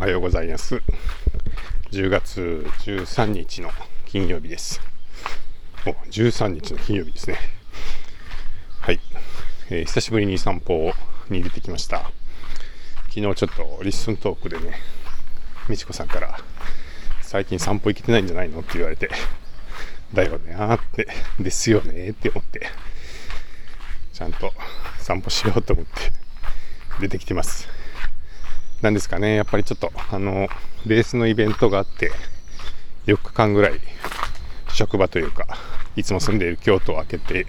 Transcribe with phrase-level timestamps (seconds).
[0.00, 0.80] はようございます。
[1.90, 3.68] 10月13日の
[4.06, 4.80] 金曜日です。
[5.86, 7.36] お、13日の金曜日ですね。
[8.80, 9.00] はい。
[9.68, 10.94] えー、久しぶりに散歩
[11.28, 12.10] に出てきました。
[13.10, 14.72] 昨日ちょっとリッスントークでね、
[15.68, 16.38] みちこさんから、
[17.20, 19.10] 最近散歩行けてないんじゃないのって言われて、
[20.14, 21.08] だよねーって、
[21.38, 22.70] ですよねって思って、
[24.14, 24.50] ちゃんと
[24.98, 25.92] 散歩しようと思って
[27.00, 27.79] 出てきてます。
[28.82, 30.48] なんですかね、やっぱりちょっと、あの、
[30.86, 32.10] ベースのイベントがあって、
[33.06, 33.80] 4日間ぐらい、
[34.72, 35.46] 職場というか、
[35.96, 37.46] いつも住んでいる京都を開けて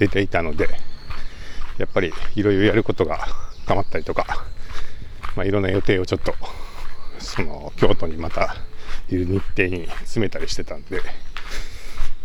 [0.00, 0.68] 出ていたので、
[1.78, 3.28] やっぱりいろいろやることが
[3.66, 4.48] 溜まったりとか、
[5.36, 6.34] まあ、いろんな予定をちょっと、
[7.20, 8.56] その、京都にまた
[9.08, 11.00] いる日程に詰めたりしてたんで、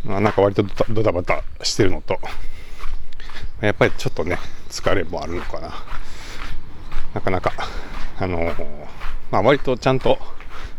[0.03, 2.19] まあ、なんか割とドタバタしてるのと、
[3.61, 5.71] やっぱりちょっとね、疲れもあるのかな。
[7.13, 7.53] なかなか
[8.17, 8.66] あのー、
[9.31, 10.17] まあ、割とちゃんと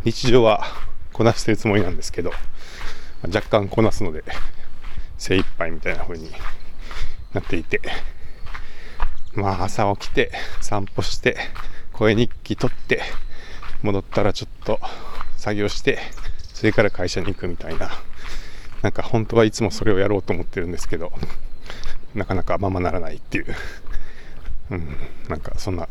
[0.05, 0.65] 日常は
[1.13, 2.32] こなしてるつもりなんですけど、
[3.23, 4.24] 若干こなすので
[5.16, 6.30] 精一杯みたいな風に
[7.32, 7.80] なっていて、
[9.35, 11.37] まあ朝起きて散歩して
[11.93, 13.02] 声日記取って
[13.82, 14.80] 戻ったらちょっと
[15.37, 15.98] 作業して
[16.52, 17.91] それから会社に行くみたいな
[18.82, 21.13] なんか本当はいつもそれをやろうと思ってるんですけど
[22.15, 23.46] なかなかままならないっていう
[24.71, 24.96] うん
[25.29, 25.88] なんかそんな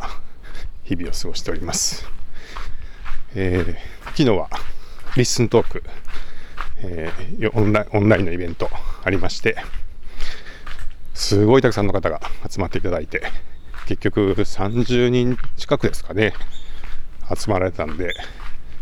[0.83, 2.05] 日々を過ごしております。
[3.35, 4.49] えー、昨日は
[5.15, 5.83] リッスントーク、
[6.79, 8.69] えー、オンラインオンラインのイベント
[9.03, 9.55] ありまして、
[11.13, 13.23] すごいたくさんの方が集まっていただいて、
[13.87, 16.33] 結局30人近くですかね、
[17.33, 18.13] 集まられたんで、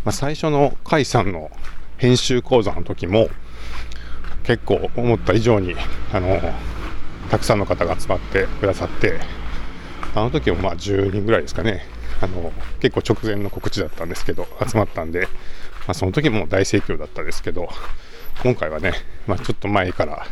[0.04, 1.52] まあ、最初の甲斐さんの
[1.98, 3.30] 編集講座の時も、
[4.44, 5.76] 結構思った以上に、
[6.12, 6.40] あの、
[7.30, 9.20] たくさんの方が集まってくださって、
[10.14, 11.86] あの時もまあ10人ぐらいですかね、
[12.22, 17.70] あの結構直前の告知だったんですけど、集まったんで、まあ、その時も大盛況だったですけど、
[18.44, 18.94] 今回はね、
[19.28, 20.26] まあ、ちょっと前から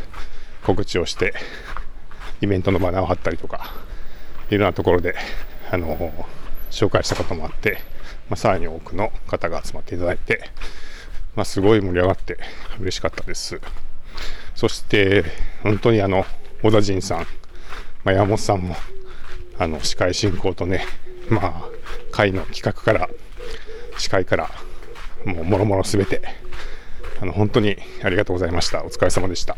[0.64, 1.34] 告知をして、
[2.40, 3.72] イベントのバナーを貼ったりとか、
[4.50, 5.14] いろんなところで、
[5.70, 6.12] あの
[6.70, 7.78] 紹介したこともあって、
[8.28, 10.50] まあ、さらに多くの方が集まっていただいて、
[11.34, 12.38] まあ、すごい盛り上がって
[12.80, 13.60] 嬉しかったです。
[14.54, 15.24] そして、
[15.62, 16.24] 本当にあの、
[16.62, 17.18] 小田陣さん、
[18.04, 18.76] まあ、山本さんも、
[19.60, 20.86] あの、司会進行とね、
[21.28, 21.64] まあ、
[22.10, 23.10] 会の企画から、
[23.98, 24.50] 司会から、
[25.26, 26.22] もう、もろもろすべて、
[27.20, 28.82] あの、本当にありがとうございました。
[28.82, 29.52] お疲れ様でした。
[29.52, 29.56] い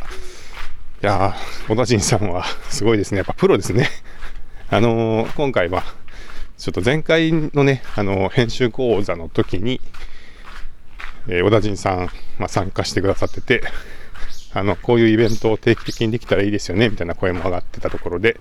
[1.02, 3.18] やー、小田陣さんはすごいですね。
[3.18, 3.88] やっぱプロですね。
[4.70, 5.84] あのー、今回は、
[6.58, 9.80] ちょっと前回のね、あのー、編集講座の時に、
[11.28, 13.62] えー、小田陣さん、まあ、参加してくださってて、
[14.54, 18.38] あの、こういうイベントを定期的にできたらいいですよね、みたいな声も上がってたところで、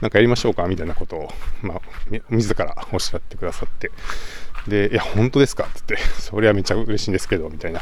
[0.00, 1.32] なんかやりましょうかみたいなことを、
[1.62, 1.80] まあ、
[2.30, 3.90] 自らおっしゃってくださって、
[4.68, 5.64] で、いや、本当ですか？
[5.64, 7.80] って言って、それはめちゃ嬉しいんですけど、みたいな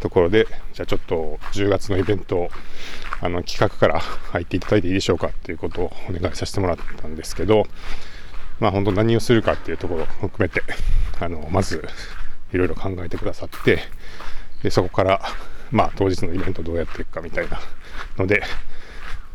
[0.00, 2.50] ところで、じゃあちょっと10月のイベントを、
[3.22, 7.66] あの、企画から入っていただいていいでしょうかっていうことをお願いさせてもらったんですけど、
[8.58, 10.62] まあ本当何をするかっていうところを含めて、
[11.18, 11.82] あの、まず、
[12.52, 13.78] いろいろ考えてくださって、
[14.62, 15.22] で、そこから、
[15.70, 17.60] まあ当日のイベントどうやっていくかみたいな。
[18.18, 18.42] ので、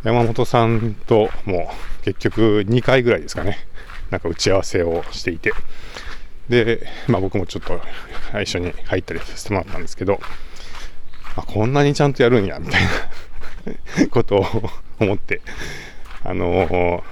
[0.03, 1.71] 山本さんとも
[2.03, 3.57] 結局2回ぐらいですかね、
[4.11, 5.53] なんか打ち合わせをしていて、
[6.49, 7.81] で、まあ僕もちょっと
[8.41, 10.19] 一緒に入ったりさせてもらったんですけど、
[11.35, 12.89] あ、こんなにちゃんとやるんや、みたいな。
[14.11, 14.45] ことを
[14.99, 15.41] 思って、
[16.23, 17.03] あのー、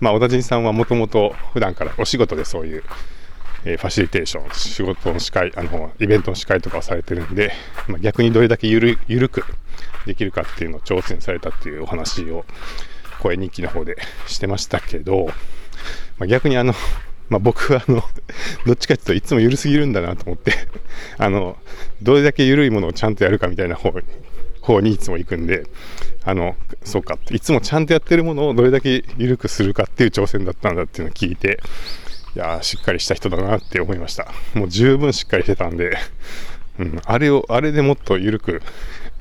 [0.00, 2.84] まあ小田陣さんはもともと普段からお仕事でそういう、
[3.68, 7.52] え、ファシリテーション、仕事の司会、あの、イベントの司会とかをされてるんで、
[7.88, 9.44] まあ、逆にどれだけゆる、ゆるく
[10.06, 12.44] できるかっていうのを挑戦されたっていうお話を
[13.20, 13.96] 声日記の方で
[14.28, 15.26] してましたけど、
[16.18, 16.74] まあ、逆にあの、
[17.28, 18.04] まあ、僕はあの、
[18.66, 20.52] どっちかっていうといつも緩すぎるんだなと思って、
[21.18, 21.58] あの、
[22.02, 24.02] どれだけ緩いものをちゃんとやるかみたいな方に、
[24.60, 25.64] 方にいつも行くんで、
[26.24, 31.60] あの、そうか、いつもちゃんとやってるものをどれだけ緩くするかっていう挑戦だったんだっていうのを聞いて、
[32.36, 34.30] いやしっかりした人だなって思いました。
[34.52, 35.96] もう十分しっかりしてたんで、
[36.78, 38.60] うん、あれを、あれでもっと緩く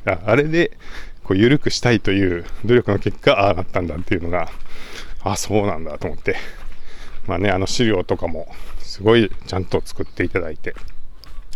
[0.05, 0.77] ああれで、
[1.23, 4.51] こう、緩くしたいという努力の結果、ああなったんだっていうのが、
[5.23, 6.35] あそうなんだと思って、
[7.25, 10.75] まあね、あの資料とかも、すごいちゃんと作っていただいて、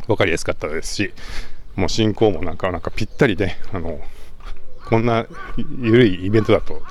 [0.08, 1.14] 分かりやすかったですし、
[1.76, 4.00] もう進行もなんか、なんかぴったりで、あの、
[4.86, 6.82] こんな緩いイベントだと、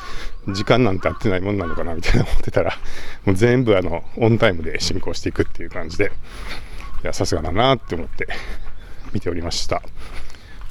[0.52, 2.76] 時間なんて合ってないもんなのかなみたいな思ってたら、
[3.24, 6.12] もう全部あの、オンタイムで進行していくっていう感じで、
[7.02, 8.28] いや、さすがだなって思って
[9.12, 9.82] 見ておりました。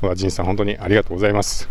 [0.01, 1.69] 和人さん、本当にありがとうございます。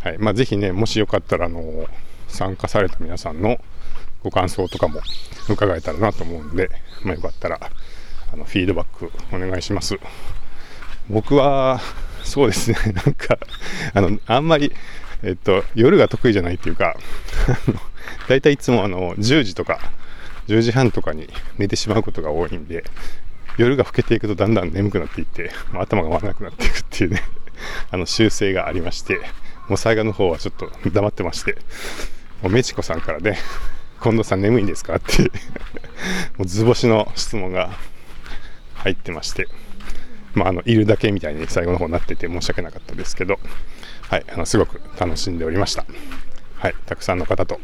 [0.00, 0.18] はい。
[0.18, 1.86] まあ、ぜひね、もしよかったら、あの、
[2.28, 3.58] 参加された皆さんの
[4.22, 5.00] ご感想とかも
[5.48, 6.70] 伺えたらなと思うんで、
[7.02, 7.60] まあ、よかったら、
[8.32, 9.98] あのフィードバックお願いします
[11.10, 11.80] 僕は
[12.24, 13.38] そうですねなんか
[13.92, 14.72] あのあんまり
[15.22, 16.96] えっと夜が得意じゃないっていうか
[18.28, 19.78] だいたいいつもあの10時とか
[20.48, 21.28] 10時半とかに
[21.58, 22.84] 寝てしまうことが多いんで
[23.58, 27.22] 夜が更けていくとだんだん眠くなっていってま頭が回らなくなっていくっていうね
[27.90, 29.20] あの習性がありまして
[29.68, 31.56] もう最後の方はちょっと黙ってまして
[32.42, 33.38] もうメチコさんからね
[34.02, 34.96] 近藤さん眠いんですか？
[34.96, 35.22] って
[36.36, 37.70] もう図星の質問が
[38.74, 39.46] 入ってまして
[40.34, 43.38] まあ、あのいるだけみたいに最後の方になってて申し訳なかったですけど、
[44.12, 45.86] はい、あのすごく楽しんでおりました、
[46.58, 47.58] はい、たくさんの方と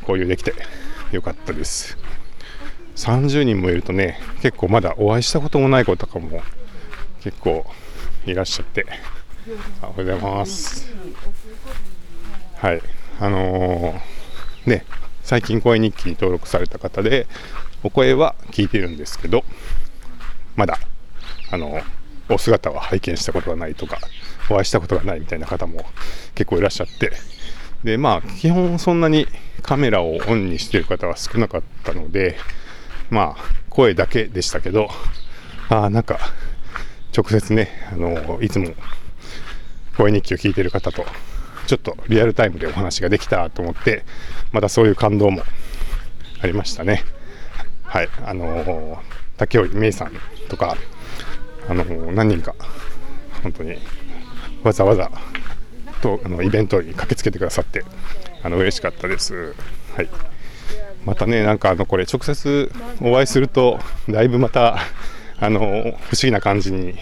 [0.00, 0.54] 交流できて
[1.12, 1.98] よかったです。
[2.94, 6.40] 30人もいるとね結構まだお会いしたこともない子とかも
[7.20, 7.66] 結構
[8.24, 8.86] いらっしゃって。
[9.82, 10.90] おはようございます。
[12.56, 12.80] はい
[13.20, 14.86] あのー、ね
[15.24, 17.26] 最近声日記に登録された方で
[17.82, 19.44] お声は聞いてるんですけど
[20.56, 20.78] まだ
[21.50, 21.82] あの
[22.30, 23.98] お姿は拝見したことがないとか
[24.50, 25.84] お会いしたことがないみたいな方も
[26.34, 27.12] 結構いらっしゃって。
[27.84, 29.28] でまあ基本そんなに
[29.62, 32.36] カメラをオンにしてる方は少なかったので
[33.10, 34.88] まあ声だけでしたけど
[35.68, 36.18] あなんか
[37.16, 38.72] 直接ねあのいつも
[39.96, 41.04] 声日記を聞いてる方と
[41.66, 44.04] ちょっとリアルタイムでお話ができたと思って
[44.52, 45.42] またそういう感動も
[46.40, 47.04] ありましたね。
[47.84, 49.00] はいあの
[49.36, 50.76] 竹織芽衣さんとか
[51.68, 52.54] あの何人か
[53.42, 53.78] 本当に
[54.66, 55.10] わざわざ
[56.02, 57.84] とあのイベントに駆けつけてくださって
[58.42, 59.54] あの嬉しかったです。
[59.94, 60.08] はい
[61.04, 63.78] またね、なんかあのこれ直接お会いすると
[64.08, 64.78] だいぶまた
[65.38, 66.96] あの不思議な感じに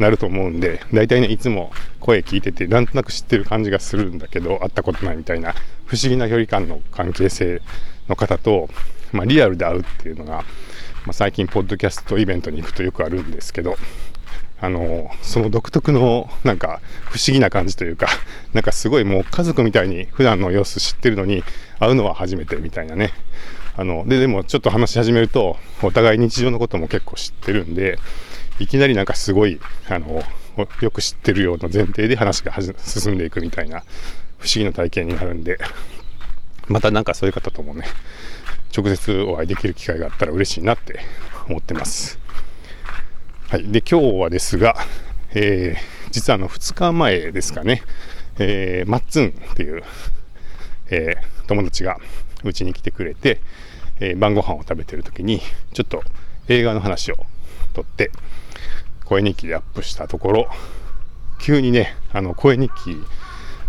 [0.00, 1.70] なると思うんで大体ねいつも
[2.00, 5.54] 声聞いててなんとなく知ってる感じがするんだけど会ったことないみたいな
[5.86, 7.62] 不思議な距離感の関係性
[8.08, 8.68] の方と、
[9.12, 10.42] まあ、リアルで会うっていうのが
[11.04, 13.76] まあ、最近ポッドキャストイベントに行くとよくあるんですけど
[14.64, 16.80] あのその独特のなんか
[17.10, 18.08] 不思議な感じというか
[18.54, 21.44] なんかすごいもう家族みたいに普段の様子知ってるのに
[21.78, 23.12] 会うのは初めてみたいなね
[23.76, 27.98] あのででもちょっと話し始めるとお互い日常のことも結構知ってるんで
[28.58, 30.22] いきなりなんかすごいあの
[30.80, 33.80] よく知ってるような前提で話が進んでいくみたいな
[34.38, 35.58] 不思議な体験になるんで
[36.68, 37.84] またなんかそういう方ともね
[38.74, 41.00] 直接お会いできる機会があったら嬉しいなって
[41.48, 42.23] 思ってます。
[43.50, 44.74] はい、で今日はですが、
[45.34, 47.82] えー、実はあの2日前ですかね、
[48.38, 49.82] えー、マッツンっていう、
[50.90, 51.98] えー、友達が
[52.42, 53.42] うちに来てくれて、
[54.00, 55.40] えー、晩ご飯を食べてる時に
[55.74, 56.02] ちょっと
[56.48, 57.16] 映画の話を
[57.74, 58.10] とって
[59.04, 60.48] 声日記でアップしたところ
[61.38, 62.96] 急にねあの声日記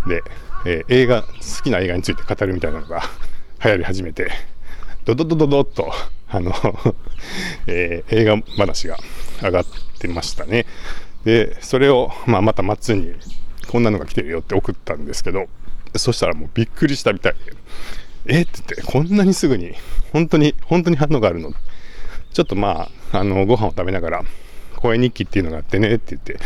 [0.08, 0.22] で、
[0.64, 1.28] えー、映画好
[1.62, 3.02] きな映画について語るみたいなのが
[3.62, 4.30] 流行り始めて
[5.04, 5.92] ドドドドドッと、
[6.28, 6.52] あの
[7.66, 8.98] えー、映画話が
[9.42, 9.66] 上がっ
[9.98, 10.66] てましたね。
[11.24, 13.14] で、それを、まあ、また松に、
[13.68, 15.48] こんなのが来てるよって送ったんですけど、
[15.96, 17.52] そしたらもうびっくりしたみたいで、
[18.28, 19.74] えって言って、こんなにすぐに、
[20.12, 21.52] 本当に、本当に反応があるの？
[22.32, 24.24] ちょっとまあ、あの、ご飯を食べながら、
[24.76, 26.38] 声日記っていうのがあってねって言って、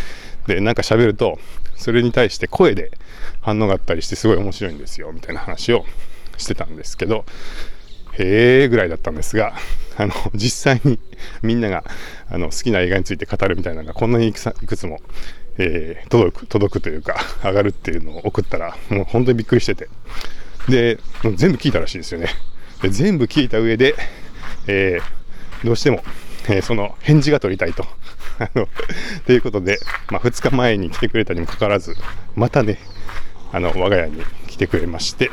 [0.46, 1.38] で、なんか喋ると、
[1.76, 2.92] それに対して声で
[3.40, 5.84] 反応があったりしてすごい面白いんですよ、みたいな話を
[6.36, 7.24] してたんですけど、
[8.18, 9.54] へえぐらいだったんですが、
[9.96, 10.98] あの、実際に
[11.42, 11.84] みんなが
[12.28, 14.38] あの好きな映画について語るみたいなのがこんなにいく
[14.76, 15.00] つも、
[15.58, 19.88] えー、届く、届くというか、 上がるっていうのを送ったら、もう本当にびっくりしてて。
[20.68, 22.28] で、もう全部聞いたらしいですよね。
[22.82, 23.94] で全部聞いた上で、
[24.66, 26.02] えー、どうしても、
[26.48, 27.84] えー、その返事が取りたいと。
[28.38, 28.68] あの、
[29.26, 29.78] ということで、
[30.10, 31.94] まあ、2日前に来てくれたにもかかわらず、
[32.34, 32.78] またね、
[33.52, 35.30] あの、我が家に来てくれまして、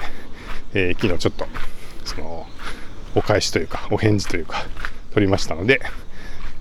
[0.73, 1.47] えー、昨日ちょっと、
[2.03, 2.47] その、
[3.17, 4.63] お返しというか、お返事というか、
[5.13, 5.81] 取りましたので、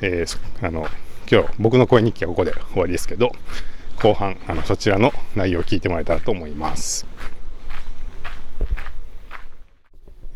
[0.00, 0.88] えー、あの、
[1.30, 3.32] 今日僕の声日記はここで終わりですけど、
[4.02, 7.06] 後半、あの、そちらの内容を聞いてもらえたらと思います。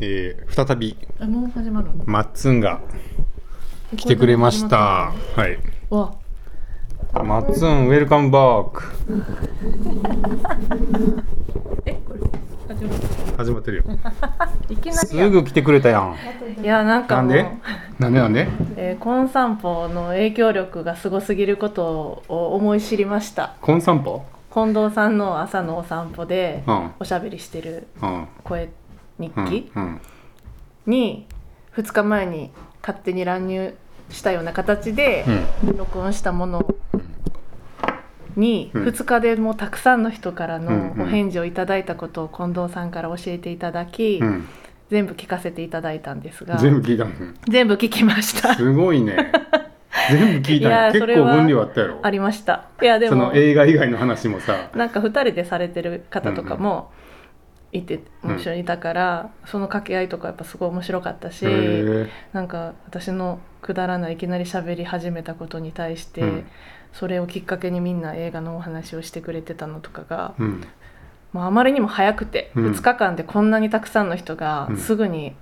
[0.03, 2.81] えー、再び、もう始まるマッツンが
[3.97, 4.77] 来てくれました。
[5.37, 5.59] はい。
[5.89, 6.15] わ
[7.15, 8.83] マッツン、ウェルカムバーク。
[11.87, 12.21] え、これ？
[12.71, 13.37] 始まってる。
[13.37, 13.85] 始まってるよ。
[14.71, 16.15] いきなりすぐ来てくれたやん。
[16.63, 17.47] いや、なんかなんで？
[17.99, 18.49] なんでなんで？
[18.77, 23.55] えー、コン散歩の影響力がすごすぎることを思い知りました。
[23.61, 24.23] コン散歩？
[24.55, 26.65] 近藤さんの朝のお散歩で
[26.99, 27.87] おしゃべりしてる
[28.43, 28.69] 声
[29.19, 29.71] 日記
[30.87, 31.27] に
[31.77, 32.51] 2日前に
[32.83, 33.77] 勝手に乱入
[34.09, 35.25] したような形で
[35.77, 36.67] 録音したもの
[38.41, 44.21] に2日でもたくさんの人からのお返事をいただいたことを近藤さんから教えていただき、
[44.91, 47.13] 全部聞かせていただいたんですが全部聞いたの？
[47.49, 48.55] 全部聞きました。
[48.55, 49.31] すごいね。
[50.11, 52.01] 全部聞いたいや結構分量あったやろ？
[52.03, 52.69] ありました。
[52.83, 54.71] いやでそもの映画以外の話もさ。
[54.75, 56.91] なんか2人でされてる方とかも
[57.73, 61.47] いて、うん一緒にいたから、その掛け合いとかやっぱすごい面白かったし、
[62.33, 66.47] なんか私のくだらないいきなり喋り始めたことに対して、うん
[66.93, 70.65] それをきっかけにみんな映画のお話をしてくれてたのとかが、うん。
[71.33, 72.73] まあ、あまりにも早くて、うん。
[72.73, 75.35] 2日間でこんなにたくさんの人がうんすぐに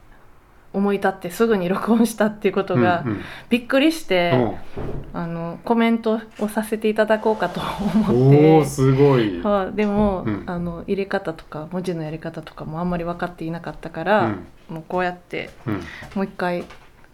[0.74, 5.16] 思い立ってすぐに録音したっていうことがうんびっくりして、う。
[5.16, 8.58] んあのコメントをさせていただこうかと思おって。
[8.58, 8.64] お。
[8.64, 10.44] すごい、はいでも、うん。
[10.46, 14.46] あの入れ方とか文字のやり方とかもあんまり分かっていなかったから、うん。
[14.68, 15.74] もうこうやってうん、
[16.14, 16.64] もう一回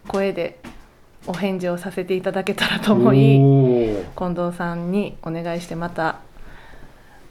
[0.09, 0.59] 声で
[1.27, 3.41] お返事をさせていただけたらと思い
[4.17, 6.21] 近藤さんにお願いしてまた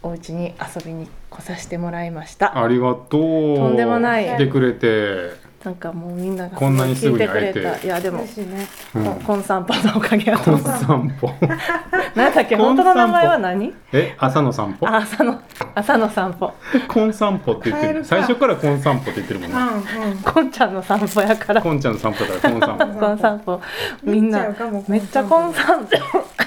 [0.02, 2.62] お家に遊びに来させてもらいました。
[2.62, 3.56] ありがとう。
[3.56, 4.26] とんでもない。
[4.26, 5.32] 来てくれて、
[5.64, 7.86] なんかもうみんながこんなにすぐに聞いてくれ会えてた。
[7.86, 8.68] いやでもね。
[8.96, 11.34] うん、こコン散歩のおかげやとコン思う散歩。
[12.16, 13.74] 何だっけ本当の名前は何？
[13.94, 14.86] え朝の散歩？
[14.88, 15.42] あ朝の
[15.74, 16.54] 朝の散歩。
[16.90, 18.04] コン散歩って言ってる。
[18.04, 19.58] 最初からコン散歩って言ってるもんね。
[19.58, 20.18] うんうん。
[20.18, 21.62] こんちゃんの散歩やから。
[21.62, 23.00] コンちゃんの散歩だからコン散歩。
[23.00, 23.62] コン散歩。
[24.04, 24.48] みんな
[24.90, 25.88] めっちゃコン散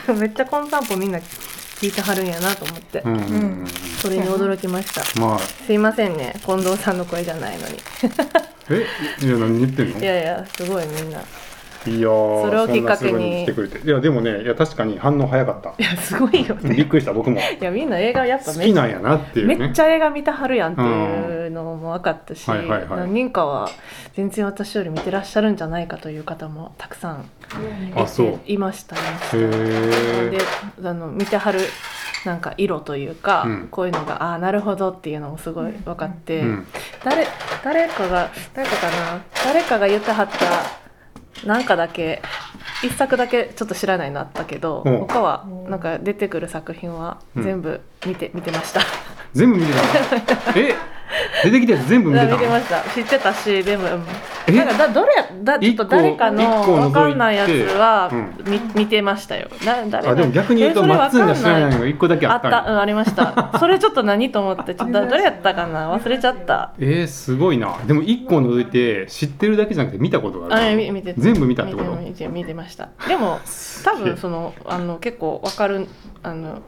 [0.07, 0.13] 歩。
[0.13, 3.23] めっちゃコン散歩みんな聞いてはるんやなと思って、うんうんう
[3.65, 3.67] ん。
[3.99, 5.21] それに驚きました。
[5.21, 5.39] まあ。
[5.39, 6.35] すいませんね。
[6.45, 7.79] 近藤さんの声じゃないのに
[8.71, 8.87] え
[9.25, 9.99] いや何言ってんの？
[9.99, 11.21] いやいやすごいみんな。
[11.87, 13.45] いやーそれをきっかけに。
[13.45, 13.79] 来てくれて。
[13.79, 15.71] いやでもねいや確かに反応早かった。
[15.79, 16.75] いやすごいよね。
[16.75, 17.39] びっくりした僕も。
[17.39, 19.55] いやみんな映画やっぱ好きなんやなっていうね。
[19.55, 22.99] めっちゃ映画見たはるやんっていうのも分かったし、はいはいはい。
[22.99, 23.71] 何人かは
[24.15, 27.25] 全然私より見てらっしゃるんじゃないかという方もたくさん
[27.95, 28.41] あそう。
[28.47, 29.03] いましたね。
[29.35, 30.39] へで
[30.89, 31.61] あの見てはる
[32.27, 33.69] なんか色というか、うん。
[33.71, 36.67] こういうのがああなるほどっていうのもすごい分かって、えうん。
[37.05, 37.27] 誰
[37.65, 39.23] 誰かが誰かかな？
[39.45, 42.21] 誰かが言ってはったなんかだけ
[42.83, 44.99] 一作だけちょっと知らないのあったけど、うん。
[44.99, 48.81] 他はなんか出てくる作品は全部見て、見てました。
[49.33, 50.59] 全部見てたの？
[50.61, 50.75] え
[51.51, 52.33] 出てきたやつ全部見てた。
[52.33, 52.81] の見てました。
[52.95, 53.85] 知ってたしでも
[54.49, 54.53] え？
[54.53, 55.13] なんかだどれ
[55.43, 59.49] だちょっと誰かの一個わかんないやつはう見見てましたよ。
[59.65, 62.51] だ誰あでも逆に言うとえそれマッツンが知らないのが一個だけああった。
[62.51, 63.53] たうんありました。
[63.59, 64.75] それちょっと何と思って？
[64.75, 65.95] ちょっとだどれやったかな？
[65.97, 66.73] 忘れちゃった。
[66.79, 67.77] えー、すごいな。
[67.87, 71.93] でも一個除いて知ってるだけじゃなくて見たことがあある見見て全部見たってこと？
[71.97, 72.89] 見て見てました。
[73.09, 73.39] でも
[73.85, 75.87] 多分そのあの結構わかる
[76.23, 76.59] あのわ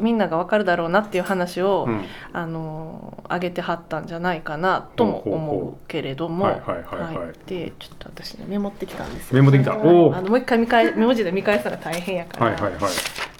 [0.00, 2.04] みんながわかるだろうなっていう話を、うん。
[2.32, 6.44] あの上げてはったんじゃないかなとも思うけれども。
[6.44, 7.34] はいはいはいはい。
[7.46, 9.72] でちょっと私ねメモってきたんですよメモできた。
[9.72, 9.88] はい。
[9.88, 12.82] おおあのもう一回見返文字で見返すのが大変やから、はいはいはい。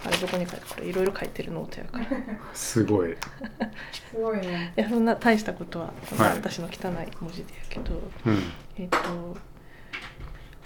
[0.07, 2.05] あれどこに書いてこれいろいろ書いてるノートやから。
[2.05, 2.09] い
[2.55, 3.17] すごい。
[3.93, 4.73] すごいね。
[4.77, 6.37] やそんな大したことは、はい。
[6.37, 7.95] 私の汚い文字でやけど。
[8.27, 8.43] うん。
[8.79, 8.99] えっ、と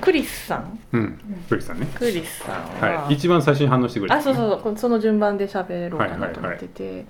[0.00, 0.78] クリスさん？
[0.92, 1.20] うん。
[1.48, 1.86] クリスさんね。
[1.94, 3.14] クリスさんは、はい。
[3.14, 4.16] 一番最初に反応してくれた。
[4.16, 4.78] あそうそうそう。
[4.78, 7.06] その順番で喋ろうかなと思ってて、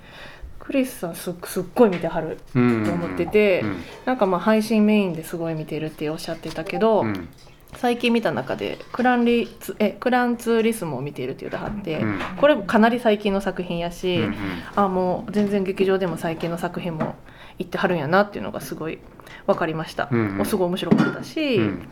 [0.59, 7.29] クリスさんすすっごい見てはるうんと思っててうんなんかまあ配信メインですごい見てるっておっしゃってたけど、うん。
[7.77, 12.19] 最近見た中でクランリツえクランツーリスモを見ているって言うてはって、うん。
[12.37, 14.35] これもかなり最近の作品やし、うんうん。
[14.75, 17.15] あもう全然劇場でも最近の作品も
[17.57, 18.99] 行ってはるんやなっていうのがすごい
[19.47, 20.45] 分かりました、うんうん。
[20.45, 21.87] すごい面白かったし、うん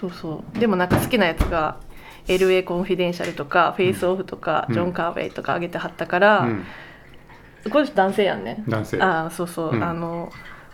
[0.00, 0.58] そうそう。
[0.58, 1.78] でもなんか好きなやつが
[2.26, 4.74] LA コンフィデンシャルとか、フェイスオフとか、うん。
[4.74, 6.64] ジョン・カーウェイとか上げてはったから、うん。
[7.70, 8.62] この人男性やんね。
[8.68, 9.02] 男性。
[9.02, 9.82] ああそうそう、うん。
[9.82, 10.30] あの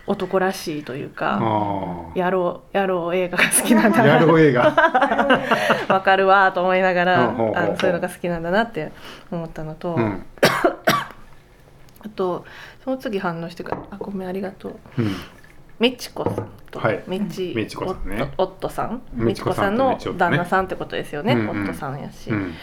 [0.06, 4.62] 男らしいというかあやろうやろう映画が好きなんだあやろうな映画。
[5.88, 8.92] わかるわと思いながらあのそういうのが好きなんだなって
[9.30, 10.26] 思ったのと、うん。
[12.04, 12.44] あと
[12.84, 14.78] その次反応してくれあごめんありがとう。
[14.98, 15.16] うん
[15.80, 17.02] みちこさんと、はい。
[17.06, 18.32] みちみちこさんね。
[18.38, 19.02] お夫さん？
[19.12, 22.54] みちこさんの旦那さんってことですよね、夫さんやし、うん。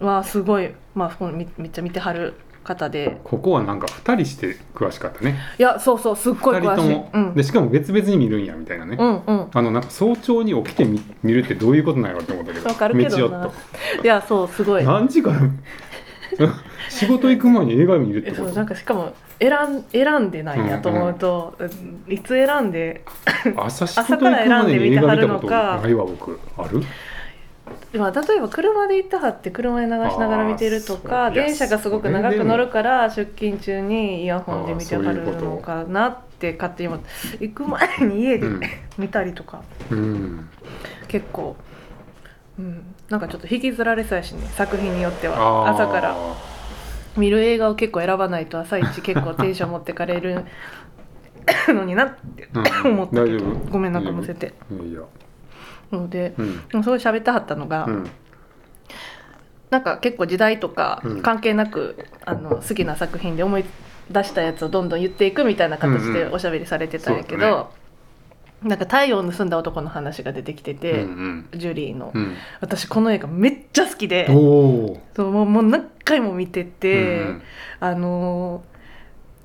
[0.00, 0.72] はすごい。
[0.94, 3.20] まあめっちゃ見てはる方で。
[3.22, 5.36] ここはなんか二人して詳しかったね。
[5.58, 7.00] いやそうそうすっごい詳しい。
[7.12, 7.34] うん。
[7.34, 8.96] でしかも別々に見るんやみたいなね。
[8.98, 9.50] うんうん。
[9.52, 12.68] あのなんか早朝に起きてみ見るってどういうことなんやろって思ったけど。
[12.68, 13.50] わかるけどな。
[14.02, 14.84] いやそうすごい。
[14.84, 15.38] た何時から？
[16.90, 21.54] 仕事行く前に映画見るってえそうことなんかしかも選ん選んでないやと思うと、
[22.08, 23.04] いつ選んで
[23.56, 26.38] 朝仕事行くまでに映画見たことないわ僕。
[26.56, 26.82] ある？
[27.98, 37.06] まあ、例えば車で行ったはって車で流しながら見てるとあか電車がすごく長く乗るから出勤中にイヤホンで見てはるのかなって勝手に思って
[37.40, 38.60] 行く前に家で、 うん。
[38.98, 39.62] 見たりとか。
[39.90, 40.48] うん。
[41.08, 41.56] 結構、
[42.58, 45.68] うん、なんかちょっと引きずられそうやしね作品によっては。
[45.68, 46.14] 朝から
[47.16, 50.44] 見る映画を結構選ばないと朝一結構テンション持ってかれる
[51.68, 52.90] のになってうん。
[52.92, 53.24] 思ったけど。
[53.24, 53.70] 大丈夫？
[53.70, 54.54] ごめんなんかむせて。
[54.70, 56.34] いので、
[56.72, 58.10] うん、すごい喋ってはったのが、うん、
[59.70, 63.64] なんか結構時代とか関係なく、あの好きな作品で思い
[64.10, 67.70] 出したやつをどんどん言っていくみたいな形でおしゃべりされてたんやけど。
[68.62, 77.42] なんか太陽を盗んだ男の話が出てきてて、うんうん、ジュリーの、うん、私この映画めっちゃ好きでそうもうもう何回も見てて、うんうん、
[77.80, 78.76] あのー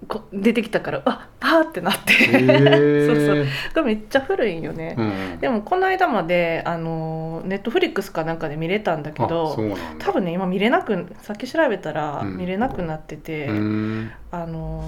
[0.08, 2.14] こ出てきたからあパーってなって。
[3.06, 3.46] そうそう。
[3.76, 5.04] がめっちゃ古いんよね、う
[5.38, 9.56] ん、でもこの間まであのネットフリックスかなんかで見れたんだけど
[10.00, 14.84] 多分ね今見れなくさっき調べたら見れなくなってて、うん、あの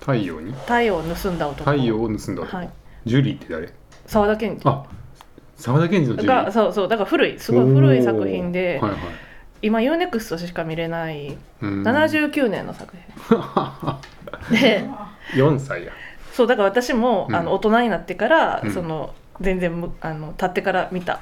[0.00, 0.52] 太陽に？
[0.52, 1.70] 太陽を盗んだ男。
[1.70, 2.70] 太陽を盗んだ男、はい、
[3.06, 3.70] ジュリーって誰？
[4.04, 4.60] 沢田研二。
[4.66, 4.84] あ
[5.56, 6.52] 沢田研二のジュリー？
[6.52, 6.88] そうそう。
[6.88, 7.38] だから古い。
[7.38, 9.00] すごい古い作品で、はいはい
[9.62, 12.94] 今 UNEXT しか見れない79年の作
[13.28, 13.40] 品。
[14.60, 14.84] で
[15.34, 15.92] 4歳や。
[16.32, 21.20] そうだから私も、うん、あの大人になってから、うん、その全然あの立ってから見た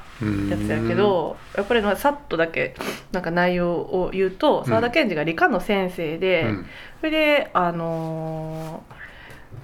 [0.51, 2.75] やつやけどやっぱりさっとだけ
[3.13, 6.67] なんか内容を言うと沢田研二が理科の先生で、うん、
[7.01, 8.83] それであの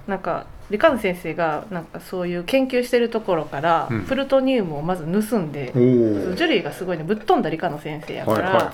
[0.07, 8.73] ー、なんか理科の先生がなんかそういう研究してるところから、プルトニウムをまず盗んで、ジュリーがすごいねぶっ飛んだ理科の先生やから、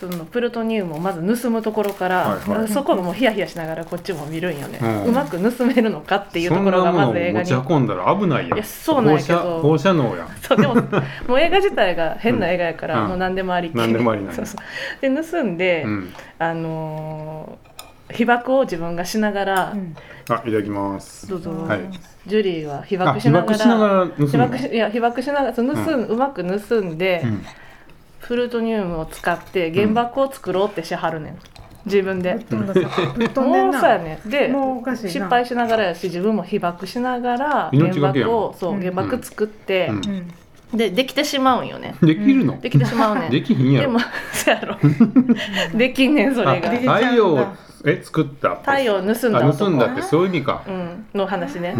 [0.00, 7.50] そのプルトニウムをまず盗むところから、はいはい、そこもヒヤヒヤしながらこっちも見るんよね、うん、うまく盗めるのかっていうところがまず映画に。
[7.50, 9.60] 持ち運んだら危ないやいやそうなんやけど。
[9.62, 14.60] 放射能やそうでももう映画自体が変な映画やから、うん、もう何でもありき何でもありなんそうそう。
[15.00, 17.73] で盗んで、うん、あのー
[18.14, 19.96] 被爆を自分がしながら、うん、
[20.28, 21.28] あいただきます。
[21.28, 21.80] どうぞ、はい、
[22.26, 27.44] ジュリーは被爆しながら被爆しいや被爆しながら盗ん、うん、うまく盗んで、うん、
[28.20, 31.38] フルトニウムを使って原爆を作ろうってしはるねん。
[31.86, 32.34] 自分で。
[32.34, 34.18] もうそうやね。
[34.24, 34.50] で
[35.06, 39.90] 失敗しながらやし自分も被爆しながら原爆をそう原爆作って、
[40.72, 41.94] でできてしまうんよね。
[42.00, 42.58] できるの？
[42.58, 43.86] できてしまうねできひんやろ。
[43.88, 44.00] でも
[44.32, 44.78] そうやろ。
[45.76, 46.70] できんねんそれが。
[46.70, 47.54] 太陽
[47.86, 48.56] え作った？
[48.56, 51.74] 太陽を盗んだ盗んだってそういう意味か、うん、の話ね。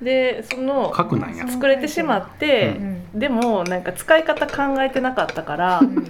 [0.00, 1.46] でその核なんや。
[1.46, 6.06] 作れてしまって、うん、でもなんか使い方考えてなかったから、うん、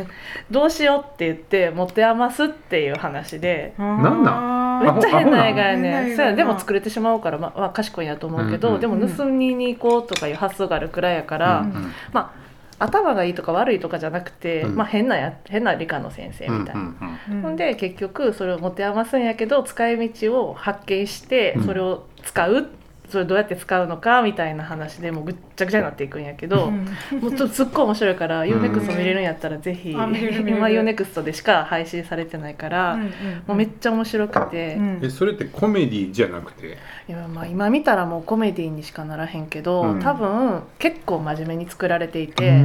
[0.50, 3.74] どうしようって言って持て余すっていう話で。
[3.78, 4.82] なんなん？
[4.82, 11.66] めっちゃ変な映画やねそうやでも作れてしまうから、まあ、賢いんやと思うけど、うんうん、でも盗みに行こうとかいう発想があるくらいやから、
[12.12, 12.40] まあ
[12.80, 16.94] 頭がいいとか悪いとかじゃなくて、うん、まあ、変なや変な理科の先生みたいな。
[17.42, 22.68] ほんで結局それを持て余すんやけど使い道を発見してそれを使う
[23.10, 26.86] それどうやって使うのかみたいな話でもうぐっちゃぐちゃになっていくんやけど、うん、
[27.20, 33.14] もうちょっとすっごい面白いから UNEXT 見れるんやったらぜひ、今 UNEXT でしか配信されてないから、うんうん、も
[33.48, 36.78] うめっちゃ面白くて、うん、えそれってコメディじゃなくて？
[37.08, 42.64] いやまあ今見たらもうコメディにしかならへんけど、うん、多分結構真面目に作られていて、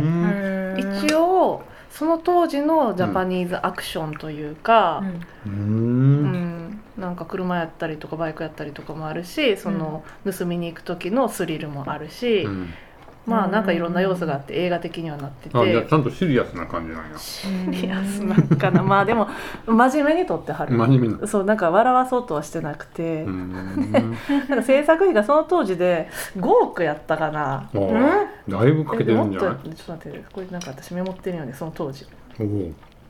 [0.78, 5.02] 一応その当時のジャパニーズアクションというか、
[5.46, 6.65] うん、うん
[6.98, 12.74] なんか車やったりとかバイクやったりとかもあるしその盗みに行く時のスリルもあるし、うん、
[13.26, 15.58] まあなんかいろんな要素があって映画的にはなってて。
[15.58, 17.18] あちゃんとシリアスな感じなんや。
[17.18, 19.28] シリアスなんかなまあでも
[19.66, 20.74] 真面目に撮ってはる。
[20.76, 21.28] 真面目な。
[21.28, 23.26] そうなんか笑わそうとはしてなくて。
[23.28, 24.16] なん
[24.48, 27.70] か制作費がその当時で5億やったかな。
[27.74, 27.90] うん？
[28.48, 29.70] だいぶかけてるんじゃない？
[29.76, 30.24] ちょっと待って。
[30.32, 32.06] これなんか私メモってるよねその当時。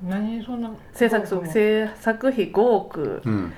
[0.03, 3.53] 何そんな制作制作費5億、うん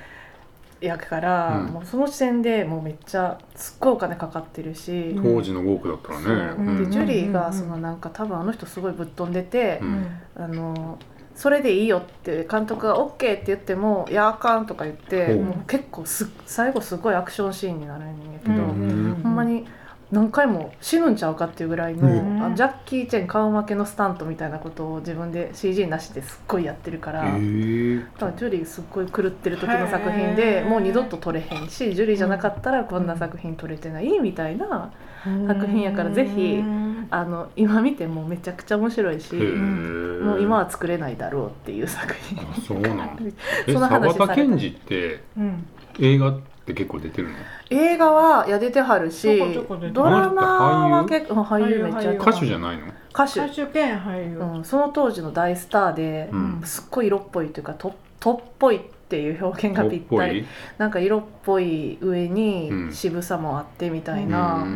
[0.82, 9.82] やから、うん、もうその時点でもうめっちゃすっごいお金かかってるし当時の5億だったらね、でジュリーがそのなんか多分あの人すごいぶっ飛んでて、
[10.36, 11.00] あの
[11.36, 19.66] それでいいよって監督が OK って言っても「いやあかん」とか言ってもう結構す最後すごいアクションシーンになるんやけど、ほんまに
[20.10, 22.08] 何回も死ぬんちゃうかっていうぐらいの,、
[22.46, 34.93] あのジャッキー・チェン顔負けのスタントみたいなことを自分で CG なしですっごいやってるからだからジュリーすっごい狂ってる時の作品でもう二度と撮れへんしジュリーじゃなかったらこんな作品撮れてないみたいな
[35.48, 36.63] 作品やからぜひ
[37.10, 43.34] あの今見てもめちゃくちゃ面白いしもう今は作れないだろうっていう作品そうなん
[43.65, 44.15] その話
[46.00, 46.38] 映画
[46.71, 47.36] って結構出てるの？
[47.69, 49.39] 映画はいや出てはるし
[49.93, 52.88] ドラマは結構俳優めっちゃ歌手じゃないの？
[53.13, 53.39] 歌手。
[53.39, 60.45] 歌手兼俳優、うん、その当時の大スターで、うん、すっごい色っぽいというかととっぽいっていう表現がぴったり。
[60.77, 64.67] なんか色っぽい上に渋さもあってみたいな、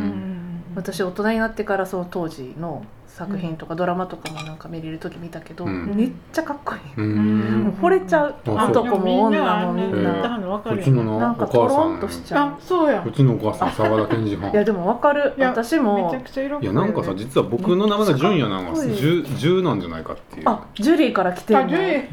[0.76, 5.94] 私大人になってからその当時の作品とかドラマとかもなんか見れる時見たけど、うん。
[5.96, 7.64] めっちゃかっこいい、うん。
[7.66, 8.36] もう惚れちゃう。
[8.46, 12.92] う男も女もみんみんななうちのななんかお母トロンとしさちゃあそう。
[12.92, 15.34] やんうちのお母さん沢田研二ファンういやでもわかる。
[15.38, 18.96] 私めもちゃくちゃ色っぽいやなんかさ実は僕の名前が純也なんかっこいい。
[18.96, 20.50] 十十なんじゃないかっていう。
[20.50, 21.60] あジュリーから来てる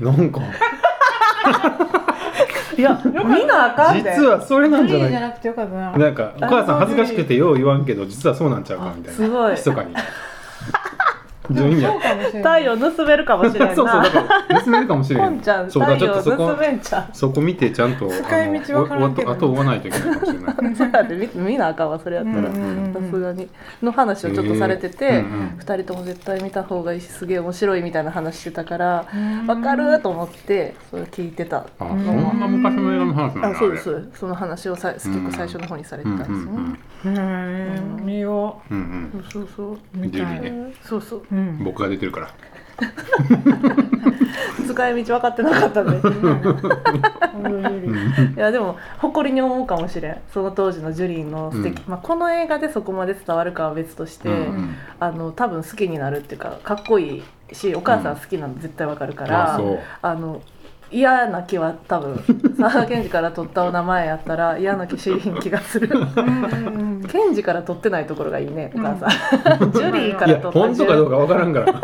[0.01, 0.41] なんか。
[2.77, 4.11] いや見なあかんで。
[4.11, 5.09] 実はそれなんじゃない。
[5.09, 5.93] ジュリーじゃなくてよかったな。
[5.93, 9.17] なんかお母さん恥ずかしくてよう言わんけど実はそうなんちゃうかみたいな。
[9.17, 9.53] すごい。
[9.53, 9.95] 密かに
[11.51, 12.65] 純也そうかもしれ太ない。
[12.65, 15.23] 陽盗めるかもしれんな そうそうだから盗めるかもしれん。
[15.23, 17.09] ポンちゃんそうだちょっとそこ太陽盗めんちゃん。
[17.13, 20.77] そこ見てちゃんと 使い道わからんけど後追わないといけないかもしれない。
[20.77, 21.91] そうやって見見なあかん。
[21.91, 22.53] わそれやったらさ
[23.11, 23.49] すがに
[23.83, 25.17] の話をちょっとされてて、えーうん。
[25.17, 25.55] うん。
[25.59, 29.47] 二人とも絶対見た方がいいしすげえ面白いみたいな話してたからうん。
[29.47, 32.07] わかると思ってそれ聞いてたあそん。
[32.41, 33.41] な昔の映画の話なん。
[33.43, 36.19] だあそうですその話をさ結構最初の方にされてたん。
[36.19, 36.37] ですよ
[37.13, 38.07] ね、うん。
[38.07, 38.75] 見よう
[39.33, 42.29] そうそううみたいそうそううん僕が出てるから。
[44.67, 45.97] 使い道分かってなかったんで。
[45.99, 46.01] い
[47.39, 48.35] うん。
[48.37, 50.19] やでも誇りに思うかもしれん。
[50.33, 51.91] その当時のジュリーの素敵、うん。
[51.91, 59.61] まあ、この映画でそこまで伝わるかは別として、うんあの多分好きになるっていうかかっこいいしお母さん好きなの絶対わかるから、
[60.03, 60.43] あの
[60.91, 62.19] 嫌な気は多分
[62.59, 65.89] 沢田研二から取ったお名前やったら嫌な気しひん気がする。
[65.93, 67.05] うん。
[67.09, 69.11] 研二から取ってないところがいいねお母さん、
[69.73, 71.75] ジュリーから取った本当かどうかわからんから。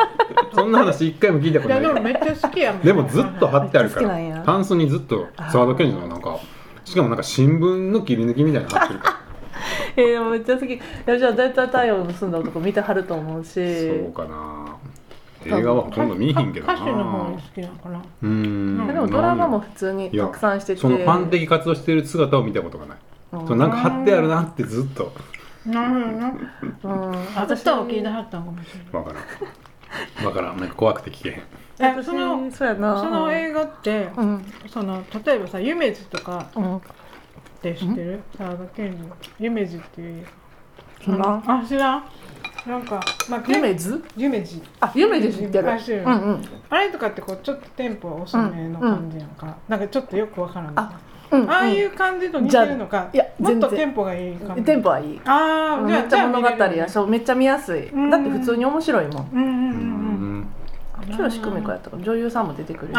[0.55, 1.83] そんな話一回も聞いたこいとない。
[1.83, 4.43] やでもめっちゃ好きやもんでもずっと貼ってあるから。
[4.45, 6.39] タンスにずっと沢田研二のなんか
[6.85, 9.21] しかもなんか新聞の切り抜きみたいなの貼ってるか
[9.97, 10.69] えー、でもめっちゃ好き。
[10.69, 13.89] じゃあ大体太陽を盗んだ男見てはると思うらし。
[13.89, 14.74] そうかな
[15.47, 16.75] 映画はほとんど見えへんけどな。
[16.75, 17.99] 歌手の方に好きなのかな。
[17.99, 18.87] うーん。
[18.87, 20.81] でもドラマも普通にたくさんしてて。
[20.81, 22.99] そのファン的活動してる姿を見たことがない、
[23.33, 23.47] うん。
[23.47, 25.13] そうなんか貼ってあるなってずっと。
[25.67, 26.33] なるほどな
[26.85, 27.15] うん。
[27.37, 29.03] あ歌を聞いてはったのかもしれない。
[29.03, 30.27] わからん。
[30.27, 30.57] わからん。
[30.59, 31.37] なんか怖くて聞けへん。
[31.99, 32.99] えそのそうやな。
[33.01, 34.45] その映画ってうん。
[34.69, 36.77] その例えばさ夢二とかうん。
[36.77, 36.81] っ
[37.63, 38.21] て知ってる？
[38.37, 38.99] 沢田研二。
[39.09, 40.27] の夢二っていう。
[41.03, 41.43] 知らん。
[41.47, 42.05] あ知らん
[42.67, 44.03] なんか、まあ、夢図？
[44.17, 45.69] 夢二あ夢で知ってる。
[45.69, 45.71] う。
[45.71, 46.43] んうん。
[46.71, 50.99] あれとかってこうちょっとテンポ遅めの感じやんか、なんかちょっとよくわからんあ
[51.31, 55.21] うんああいう感じと似てるのか、いやもっとテンポがいい感じテンポはいい。
[55.25, 57.89] ああめっちゃ物語やじゃあそうめっちゃ見やすい。
[57.89, 58.11] うん。
[58.11, 59.31] だって普通に面白いもん。
[59.33, 59.59] うんうんううん。
[59.59, 60.47] うんん
[61.17, 62.97] 清志久美子やったから女優さんも出てくるし。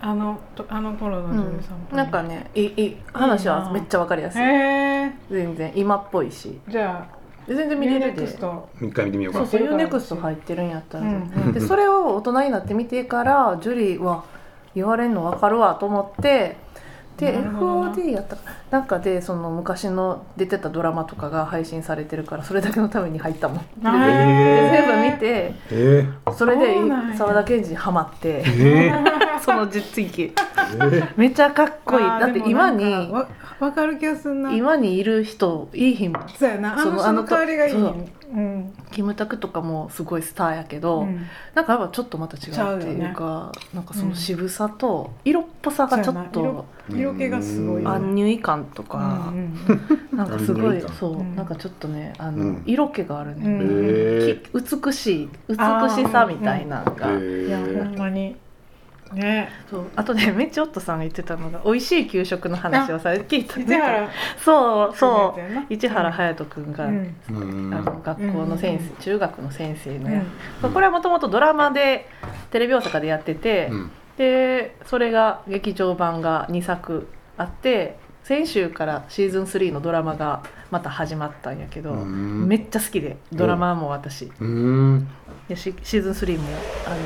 [0.00, 4.40] あのとあの頃の女優さんも、うん、なんかねいい話はめっちゃわかりやすい。
[5.28, 5.72] 全然。
[5.74, 6.60] 今っぽいし。
[6.68, 7.17] じゃあで
[7.54, 9.40] 全然見れるで一回見てみようか。
[9.40, 14.24] そうそう UNEXT 入ってるんやったら、うんでそれを大人になって見てからジュリーは
[14.74, 16.56] 言われんの分かるわと思って
[17.16, 18.42] で FOD やったか。
[18.70, 23.58] なんかでその昔の出てたドラマとかが配信されてるからそれだけのために入ったもん。
[23.58, 26.06] でへ全部見てえ
[26.36, 26.76] それで
[27.16, 28.42] 沢田研二にハマって。
[28.46, 30.32] ええその実績
[30.80, 32.06] えめっちゃかっこいい。
[32.06, 33.28] だって今にかわ
[33.60, 34.52] わかる気がすんな。
[34.52, 37.94] 今にいる人いいひんもんそうやなあそのあの香りがいいそう。
[38.30, 38.74] うん。
[38.92, 41.26] キムタクとかもすごいスターやけど、うん。
[41.54, 46.64] なんかやっぱちょっとまた違うっていうかなんかその渋さと色っぽさがちょっとな。
[46.88, 47.80] 色色気がすごい。
[47.80, 47.88] うん。
[47.88, 49.58] アンニュイ感とか、うん
[50.12, 51.34] なんかすごいそう、うん。
[51.34, 52.62] なんかちょっとねあの、うん。
[52.66, 53.60] 色気があるね、うん
[54.30, 55.58] えき美しい美し
[56.12, 58.36] さみたいなのが、えいやほんまに
[59.14, 59.50] ね。
[59.70, 59.86] そう。
[59.96, 63.60] あとねめっちゃオットさんが言ってたのが美味しい給食の話をさ聞いた。
[63.60, 64.10] 市原。
[64.44, 65.36] そうそ
[65.68, 65.72] う。
[65.72, 67.16] 市原隼人君が、うん。
[67.30, 67.74] うん。
[67.74, 68.96] あの学校の先生、うん。
[68.96, 70.10] 中学の先生の。
[70.10, 70.22] や、
[70.62, 70.72] うん。
[70.72, 72.08] これはもともとドラマで
[72.50, 73.90] テレビ大阪でやってて、うん。
[74.16, 82.46] でそれが劇場版が2作あって先週からシーズン3のドラマがまた始まったんやけど、うん。
[82.46, 85.08] めっちゃ好きでドラマも私、うん。
[85.48, 86.44] でシシーズン3も
[86.86, 86.96] あの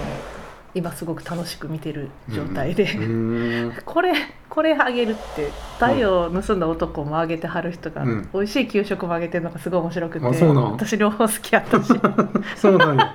[0.75, 4.15] 今すごく楽しく見てる状態で、うん これ
[4.49, 8.29] これあげるって太陽を盗んだ男もあげてはる人が、うん。
[8.33, 11.93] 美味しい給食もあげてるのがすごい面白くて私両方好きやったし。
[12.57, 13.15] そうなんや。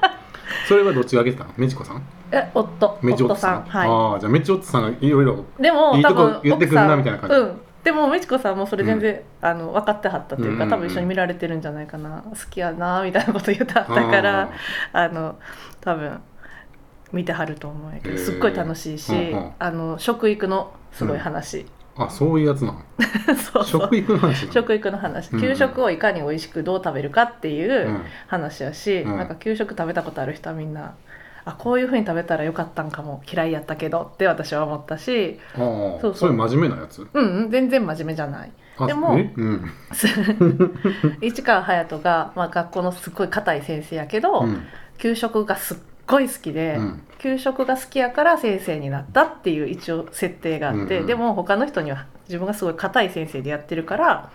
[0.68, 1.52] それはどっちがあげてたの？
[1.58, 2.02] メチコさん？
[2.32, 2.98] え夫。
[3.02, 3.62] メチ夫さん。
[3.64, 3.88] はい。
[3.90, 7.36] ああじゃあメチオットさんがいろいろでもいいとこ多分言ってくるなみたいな感じ。
[7.36, 7.62] うん。
[7.84, 10.70] でも美智子さんもそれ全然、あの分かってはったというか、うんうんうん。
[10.70, 12.24] 多分一緒に見られてるんじゃないかな。
[12.30, 14.50] 好きやなみたいなこと言ってはったから
[14.92, 15.36] あの
[15.80, 16.20] 多分
[17.14, 19.52] 見てはると思うんやけどすっごい楽しいし、うんうん。
[19.60, 21.66] あの食育のすごい話、
[21.96, 22.82] あそういうやつなの？
[23.36, 25.32] そう食育の話食育の話。
[25.32, 25.40] うん。
[25.40, 28.02] うん給食をいかに美味しくどう食べるかっていううん。
[28.28, 29.18] 話やし、うん。
[29.18, 30.96] なんか給食食べたことある人はみんな
[31.46, 36.16] あこういうふうに食べたらよかったんかも嫌いやったけどって私は思ったしああそうそう。
[36.16, 37.08] そういう真面目なやつ？
[37.14, 38.52] うんうん全然真面目じゃない。
[38.86, 39.72] でも、うん、
[41.22, 44.68] 市川隼人が、まあ、学校のすっごい硬い先生やけど、うん、
[45.00, 54.32] 給食がすっごい好きで、うん、給食が好きやから先生になったっていう一応設定があって、うんうん、でも他の人には自分がすごい硬い先生でやってるから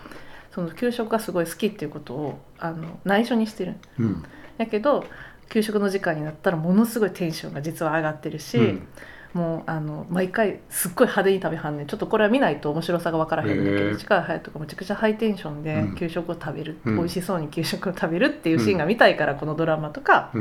[0.53, 4.23] その給食がすごい好きっていうことをあの内緒にしてる、うん、
[4.57, 5.05] やけど
[5.49, 8.87] 給食の時間になったらものすごいテンションが実は上がってるし、うん、
[9.33, 11.87] もうあの毎回すっごい派手に食べはんねん。
[11.87, 20.31] ちょっとこれは見ないと面白さが分からへんだけど力隼とかめちゃくちゃハイテンションで給食を食べる、うん、美味しそうに給食を食べるっていうシーンが見たいからこのドラマとか、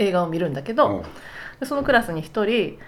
[0.00, 1.04] 映画を見るんだけど、
[1.62, 2.78] そのクラスに1人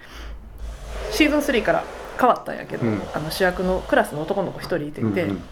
[1.13, 1.85] シーズン3から
[2.19, 5.03] 変わったんやけど、あの主役のクラスの男の子1人いてて。
[5.03, 5.43] うんうん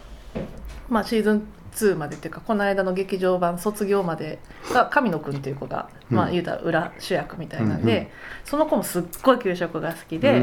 [0.91, 4.39] まあ、シーズン2までっていうかこの間の劇場版卒業まで
[4.73, 8.07] が神野くんっていう子が、うん、まあ言うたら裏主役みたいなんで、うんうん、
[8.43, 10.41] その子もすっごい給食が好きで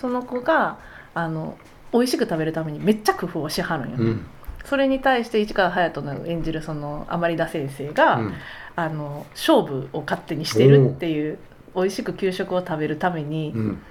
[0.00, 0.78] その子が
[1.14, 1.58] あの
[1.92, 4.26] 美味しく食べるためにめっちゃ工夫をしはるんよ、うん、
[4.64, 8.34] それに対して市川隼人の演じるその甘利田先生が、うん、
[8.78, 11.38] あの勝負を勝手にしてるっていう
[11.74, 13.82] 美味しく給食を食べるために、うん。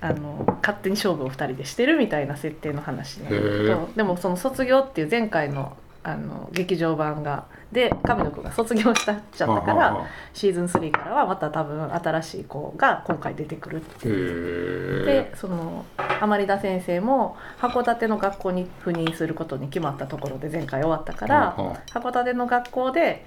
[0.00, 15.06] あの勝手に勝負を2人でしてるみたいな設定の話なんだけどでもその「卒業」っていう前回のあの劇場版がで神野くんが卒業したっちゃったからシーズン3からはまた多分新しい子が今回出てくるっていう。
[15.06, 15.86] でその
[16.20, 21.56] 甘利田先生も函館の学校に赴任することに決まったところで前回終わったから
[21.94, 23.24] 函館の学校で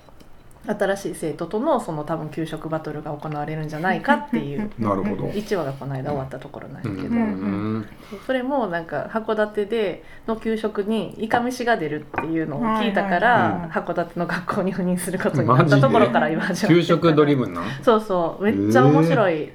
[0.68, 4.70] 新しい生徒とのその多分給食バトルが行われるんじゃないかっていう。
[4.80, 5.24] なるほど。
[5.28, 18.44] 1話がこの間終わったところなんやけど、それもなんか函館での給食にいかめしが出るっていうのを聞いたから、函館の学校に赴任することになったところから今始ま給食ドリブンなそうそう。
[18.44, 19.52] めっちゃ面白い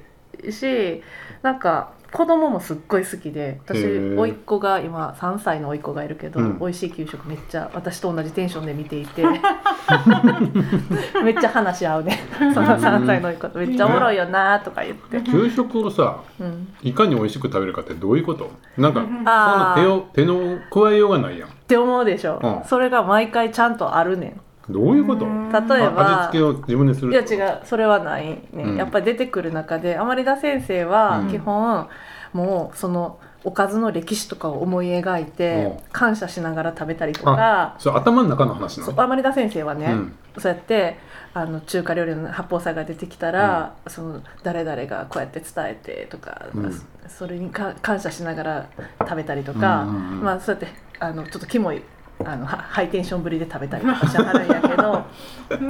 [0.49, 1.01] し、
[1.41, 9.23] なんか子供もすっごい好きで私甥っ子が今3歳の甥っ子がいるけど、うん、美味しい給食めっちゃ私と同じテンションで見ていて
[11.23, 12.19] めっちゃ話し合うね。
[12.53, 15.21] その3歳の甥っ子とめっちゃおもろいよなとか言って。
[15.21, 18.51] 給食をさ、うん、いかに美味しく食べるかってどういうこと？
[18.77, 19.23] なんかそん。
[19.23, 21.49] な手を手の加えようがないやん。
[21.49, 25.25] って思うでしょ、うん、それが毎回ちゃんとあるねんどういうこと？
[25.25, 27.61] 例えば味付けを自分でするいや違う。
[27.65, 31.87] それはないね、うん、やっぱり出てくる中で甘利田先生は基本、うん
[32.33, 37.75] もうそのおかずの歴史とかを思い描いて感謝しながら食べたりとか。
[37.77, 38.99] そ頭の中の話なの？
[38.99, 40.97] 甘利田先生はね、うん、そうやって
[41.35, 48.69] あの中華料理の八宝菜が出てきたら、うん、その誰々がこうやって伝えてとか、うん、それにか感謝しながら
[49.01, 51.83] 食べたりとか、まあそうやってあのちょっとキモい
[52.25, 55.05] あのハイテンションぶりで食べたりとか しはるんやけど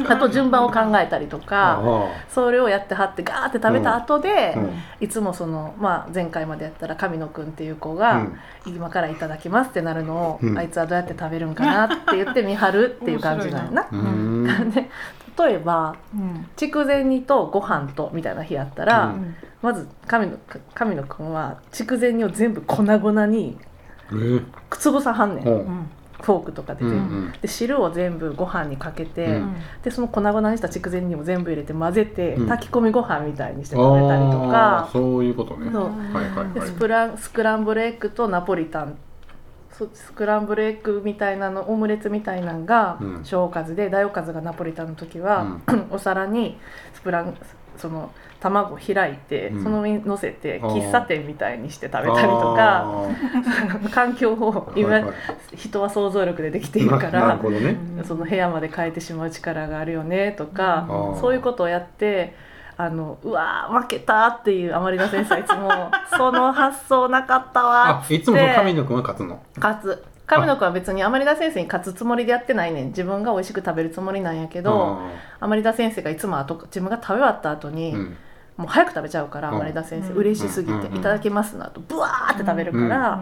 [0.10, 1.82] あと順番を考えたりとか
[2.30, 4.74] それをやってはってガーって食べた後で、うん。
[5.04, 8.26] いつもその、まあ、前回までやったら神野くんっていう子が、
[8.66, 13.88] うん、今からいただきますってなるのを、うん、あいつはどうやって食べるんかなって言って見張るっていう感じなんやな。
[14.72, 14.90] で
[15.36, 15.96] 例えば、
[16.56, 19.16] 筑前煮とご飯とみたいな日やったら、
[19.64, 20.38] まず神野
[20.76, 23.58] 神野くんは筑前煮を全部粉々に
[24.70, 25.90] 潰さはんねん。
[26.24, 34.90] フォークとかで全部、うんうん、で汁を全部ご飯にかけて、うん、でその粉々にした筑前煮も全部入れて混ぜて、うん、炊き込みご飯みたいにして食べたりとか。
[34.92, 35.70] そういうことね。
[36.66, 38.98] スプラスクランブルエッグとナポリタン。
[39.94, 45.58] スクランブルエッグみたいなのオムレツみたいなのが小おかずで、大おかずがナポリタンの時は、
[45.90, 46.58] お皿に
[46.94, 47.36] スプラン
[47.78, 48.12] その
[48.44, 53.08] 卵開いて、うん、その上に乗せて喫茶店みたいにして食べたりとか
[53.92, 55.14] 環境を今、はいはい、
[55.56, 60.86] 人は想像力でできているから、ね、その部屋まで変えてしまう力があるよねとか
[61.22, 62.54] そういうことをやって。
[62.76, 68.16] あのうわ負けたっていう甘利田先生いつも その発想なかったわって。
[68.16, 69.40] いつも神野くんは勝つの？
[69.58, 70.04] 勝つ。
[70.26, 72.88] 神野くんは別に甘利田先生に勝つつもりでやってないねん。
[72.88, 74.98] 自分が美味しく食べるつもりなんやけど
[75.40, 78.18] 甘利田先生がいつも後自分が食べ終わった後に、うん
[78.58, 83.22] もう早く食べちゃうから前田先生、うん、嬉しすぎて「いただきます」の後ブワーって食べるから、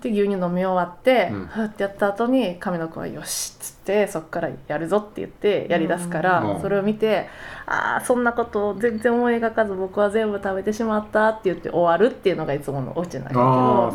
[0.00, 3.75] で牛乳飲み終わって、ふってやった後に神野くんは「よし」っつって
[4.10, 7.28] そっからやるぞって言ってやりだすから、それを見て
[7.66, 13.92] ああそんなことを全然思い描かず僕は全部食べてしまったって言って終わるっていうのがいつものオチなんやけど。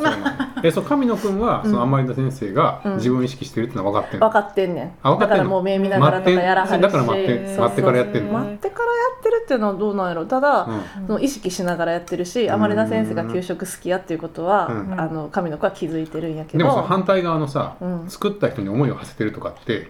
[0.64, 5.20] えそう 神野くんはその甘利田先生が自分を意識してるってのは分かってんの、分かってんねん。
[5.20, 6.82] だからもう目見ながらとかやらはるし。
[6.82, 8.34] だから待って待ってからやってんの？
[8.34, 10.26] 待ってからやってるっていうのはどうなんやろ？
[10.26, 10.68] ただ、
[11.08, 16.58] その意識しながらやってるし甘利田先生が給食好きやっていうことは、あの神野くんは気づいてるんやけど。
[16.58, 17.76] でも反対側のさ、
[18.08, 19.81] 作った人に思いを馳せてるとかって、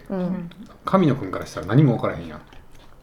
[0.84, 2.40] 神野くんからしたら何も分からへんやん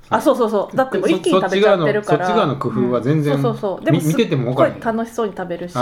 [0.09, 0.75] あそうそうそう。
[0.75, 2.25] だってもう一気に食べちゃってるから。
[2.25, 3.85] そっち側の工夫は全然、そうそうそう。
[3.85, 4.75] でも見てても分かる。
[4.81, 5.75] 楽しそうに食べるし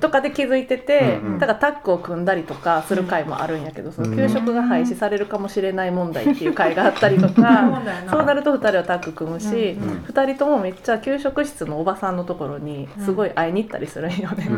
[0.00, 10.04] とかで気づいてて、だからタッグを組んだりとかする回もあるんやけどその給食が廃止されるかもしれない問題っていう回があったりとかそうなると2人はタッグ組むし、うん。
[10.06, 14.48] 2人ともめっちゃ給食室のおばさんのところにすごい会いに行ったりするんよね。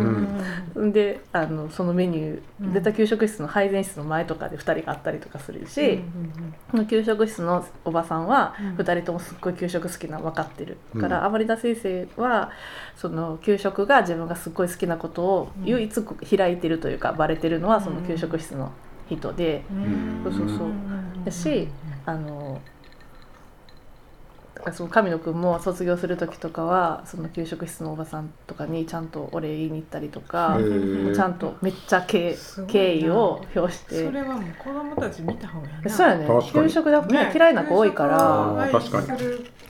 [0.92, 6.00] であのそのメニュー絶対給食室の配膳室の前とかで2人が会ったりとかするし、
[6.88, 12.50] 給食室のおばさんは2人ともすっごい給食好きなの分かってるから、甘利田先生は
[12.96, 16.02] その給食が自分がすっごい好きなことを唯一
[16.36, 18.72] 開いてるというかバレてるのはその給食室の
[19.08, 19.62] 人で、
[20.24, 20.68] そうそうそう。
[21.24, 21.68] だし
[22.06, 22.60] あの
[24.72, 30.58] その神野くんも卒業する時とかはその給食室のおばさんとかにちゃんとお礼言いに行ったりとか
[31.14, 32.36] ちゃんとめっちゃ敬
[32.68, 34.04] 敬意を表して。
[34.06, 36.28] それはもう子供たち見た方がいいそうやね。
[36.52, 38.68] 給食で、ね、嫌いな子多いから。
[38.70, 39.20] 確かに。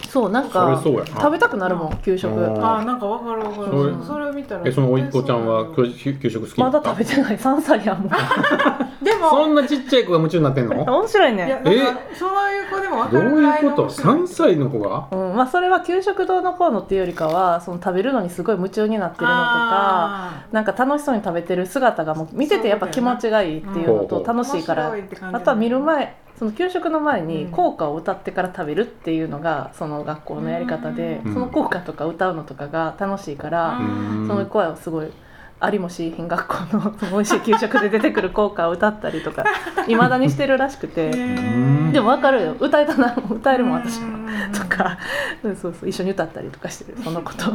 [0.09, 2.33] そうなんか食べたくなるもん給食。
[2.33, 3.97] あなんかわかるわかる。
[4.05, 7.39] それを見たらえそのおいっ子ちゃんは給食好きまだ食べてない。
[7.39, 8.11] 3歳やもん
[9.03, 10.83] でもそんなちっちゃい子が夢中になってんの？
[10.83, 11.63] 面白いね。
[11.65, 11.75] え？
[12.15, 24.95] そういう子でも分かるどういうこと？3歳の子が、うんまあ、それは給食堂の方のっていうよりかはその食べるのにすごい夢中になってるのとかなんか楽しそうに食べてる姿がもう見ててやっぱ気持ちがいいっていうのと楽しいから。
[25.33, 33.79] あとは見る前その給食の前に校歌を歌ってから食べるっていうのがその学校のやり方で、その校歌とか歌うのとかが楽しいから、
[34.27, 35.13] その子はすごい。
[35.61, 39.45] ありもし学校の美味しい給食で出てくる校歌を歌ったりとか
[39.87, 41.11] いまだにしてるらしくて。
[41.11, 42.57] でも分かるよ。
[42.59, 43.15] 歌えたな。
[43.31, 44.29] 歌えるもん私も。
[44.53, 44.99] とか。
[45.43, 46.99] そうそう一緒に歌ったりとかしてる。
[47.03, 47.53] そのこと。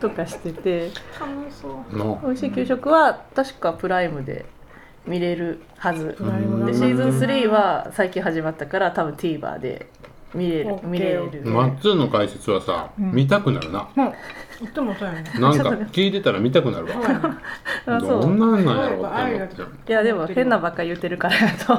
[0.00, 0.90] とかしてて。
[2.24, 4.46] 美味しい給食は確かプライムで
[5.06, 6.16] 見れるはず。
[6.66, 9.88] でシーズン3は最近始まったから多分 TVer で
[10.34, 11.42] 見れる見れる。
[11.44, 14.12] マッツンの解説はさ、うん、見たくなるな、うん、
[14.72, 15.24] ともそうやね。
[15.38, 18.00] なんか聞いてたら見たくなるわ。
[18.00, 18.74] どんなんな
[19.26, 21.74] んやろっていやでも変なばっか言ってるからやと。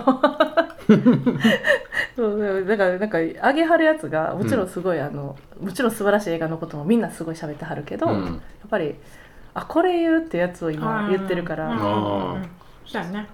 [2.16, 8.96] そうだからなんかあげはるやつがもちろんすごい、うん、あのもちろん素晴らしい映画のこともみんなすごい喋ってはるけど、やっぱり
[9.54, 12.40] あこれ言うってやつを今言ってるから、
[12.88, 13.28] そうやね。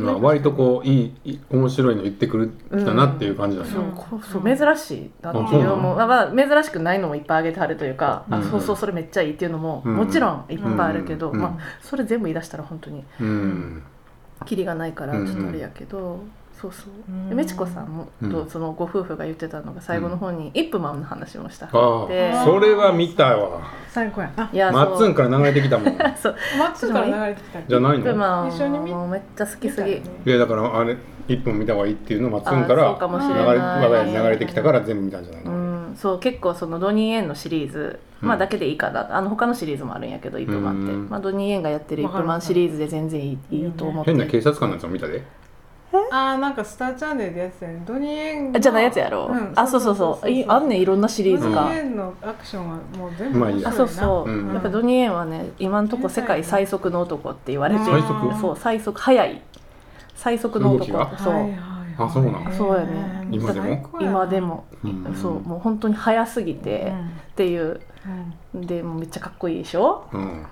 [0.00, 13.04] まあ、割とこういい面白いの言ってくるきたなっていう感じだね、うん、そう珍しいなっていうのも、まあ、珍しくないのもいっぱいあげてはるというか、うん、あそうそうそれめっちゃいいっていうのも、もちろんいっぱいあるけど、まあ、それ全部言い出したら本当に、
[14.44, 16.20] きりがないからちょっとあれやけど、
[16.60, 17.36] そうそう。
[17.36, 21.74] 美智子さんも、とそのご夫婦が言ってたのが最後の方にイップマンの話もしたって、
[22.44, 23.60] それは見たわ。
[23.88, 25.96] 最高やいやマッツンから流れてきたもん。
[26.20, 26.36] そう。
[26.58, 27.62] マッツンから流れてきた。
[27.62, 28.04] じゃないの？
[28.04, 29.92] イップマン一緒に見めっちゃ好きすぎ。
[29.92, 30.96] いやだからあれ
[31.28, 35.94] 一本見た方がいいっていうのマッツンから流れ流れてきたから全部見たんじゃないの、うん。
[35.96, 39.14] そう結構そのドニー・エンのシリーズ、まあ、だけでいいかな。
[39.16, 44.10] あの他のシリーズもあるんやけどイップマンって、まあ、ドニー・エンがやってるイップマンシリーズで全然いい,、いいと思って。
[44.10, 45.22] 変な警察官のやつを見たで
[46.10, 47.82] あーなんかスターチャンネルでやってたね。
[47.86, 51.62] ドニーエンじゃないやつやろ、うん、あそうそうそういあんねんいろんなシリーズが。
[51.62, 58.40] ドニーエンのアクションはもう全部あそうそう、うん、やっぱドニーエンはね今のとこ世界最速の男って言われて最速？
[58.40, 59.42] そう最速速い。
[60.14, 61.16] 最速の男。
[61.16, 61.58] そう、はいはい
[62.00, 62.52] あそうなの？
[62.52, 63.26] そうやね。
[63.32, 63.90] 今でも？
[64.00, 66.92] 今でも、うん、そうもう本当に速すぎて、
[67.32, 67.80] っていう、
[68.54, 70.46] うん、でもめっちゃかっこいいでしょ、うん、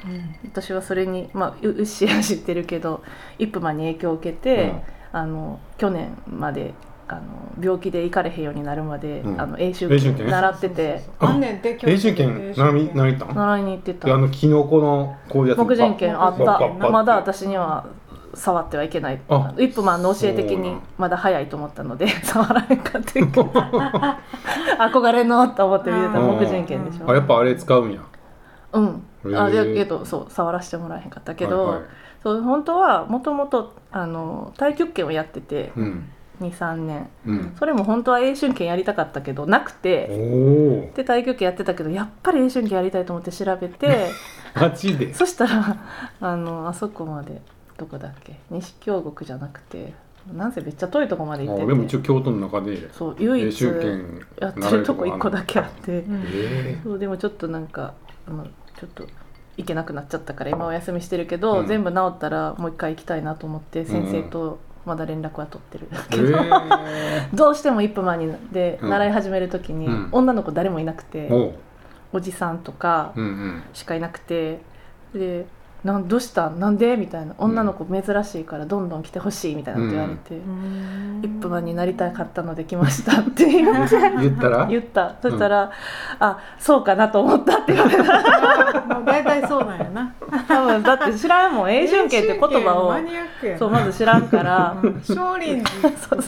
[0.44, 3.04] 私はそれにまあうっしら知ってるけど
[3.38, 4.74] イップマンに影響を受けて、
[5.16, 6.74] あの去年まで
[7.08, 7.22] あの
[7.58, 11.02] 病気で行かれへんようになるまで、うん、あの英習券習ってて。
[11.84, 14.14] 英習券習いに習いた習いに行ってた。
[14.14, 15.64] あのキノコのこういうやつ。
[15.64, 16.68] 目人券あった。
[16.90, 17.86] まだ私には
[18.34, 19.14] 触ってはいけない。
[19.14, 27.10] イップマンの教え的にまだ早いと思ったので 触らへんかって 憧れのと思って見てた目人券でしょ。
[27.10, 28.00] あやっぱあれ使うんや。
[28.74, 29.02] うん。
[29.34, 31.84] あでけどそう触らせてもらえへんかったけど、はいはい
[32.26, 33.72] そう本当はもともと
[34.54, 36.08] 太極拳をやってて、うん、
[36.40, 40.08] 23年、うん、それも本当は英春拳やりたかったけどなくて。
[40.96, 44.08] で太極拳やってたけどやっぱり英春拳やりたいと思って調べて。
[44.60, 45.14] マジで？
[45.14, 45.76] そしたら
[46.20, 47.40] あのあそこまで
[47.76, 48.40] どこだっけ？
[48.50, 49.94] 西京極じゃなくて
[50.34, 51.66] なんせめっちゃ遠いとこまで行ってて。
[51.68, 53.70] でも一応京都の中でそう唯一や
[54.48, 56.04] ってるとこ1個だけあって、
[56.82, 57.94] そうでもちょっとなんか
[58.26, 59.06] あのちょっと
[59.56, 65.88] 行けなくなっちゃったから今お休みしてるけど、うん、全部治ったらもう一回行きたいなと思って先生とまだ連絡は取ってる。
[66.10, 71.28] けど、えー、 どうしても一歩前にで習い始める時に、女の子誰もいなくて、
[72.12, 73.12] おじさんとか
[73.72, 74.60] しかいなくて
[75.12, 75.46] で
[75.84, 76.50] なんどうした？
[76.50, 76.96] なんで？
[76.96, 77.34] みたいな。
[77.38, 84.48] 女の子珍しいからどんどん来てほしいみたいなこと言われて、うん、イップマンになりたかったので来ましたって言った？
[84.48, 85.14] ら言った。
[85.22, 85.70] そしたら、うん、
[86.18, 88.02] あそうかなと思ったって言われた。
[88.94, 90.14] もう大体そうなんやな。
[90.48, 91.70] 多分だって知らんもん。
[91.70, 92.94] 永春権って言葉を。
[93.58, 94.76] そうまず知らんから。
[95.02, 96.22] 少林寺とか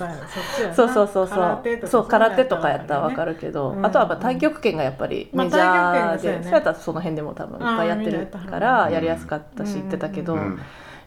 [0.75, 1.43] そうそうそうそ
[1.83, 2.07] うそう。
[2.07, 10.45] 空手とかやったら分かるけど、うん、あとは太極拳がやっぱりメジャーで、まあね、そうやったらその辺でも多分いっぱいやってるからやりやすかった私言ってたけど、や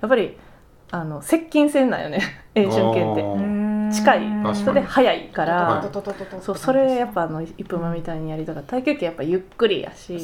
[0.06, 0.38] っぱり
[0.92, 2.22] あの接近戦なんよね
[2.56, 3.72] 永春拳って。
[3.92, 4.54] 近い。
[4.54, 5.92] 人で早いから
[6.42, 10.18] そうそれやっぱあの一分間みたいにやりたかった太極拳やっぱゆっくりやし、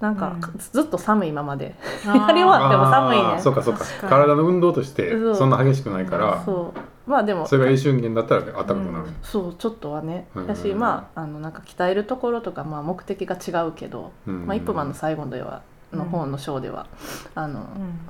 [0.00, 0.36] なんか、
[0.72, 1.74] ずっと寒いままで
[2.04, 6.72] やり終わっても寒いねそうかそうか体の運動としてそんな激しくないからそ
[7.06, 15.62] うまあでもそれが永春拳だったら当たるくなる、そうちょっとはねやしまああのなんか鍛えるところとか、まあ、目的が違うけど、まあ、一分間の最後では
[15.92, 16.86] の方のショーでは、
[17.34, 17.66] あの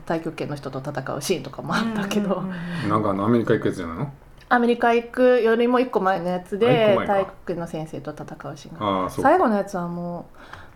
[0.06, 2.42] 太極拳の人と戦うシーンとかもあったけど、
[2.88, 4.12] なんかあのアメリカ行くやつじゃないの？
[4.50, 10.30] アメリカ行くよりも1個前のやつで太極拳の先生と戦うシーンが最後のやつはも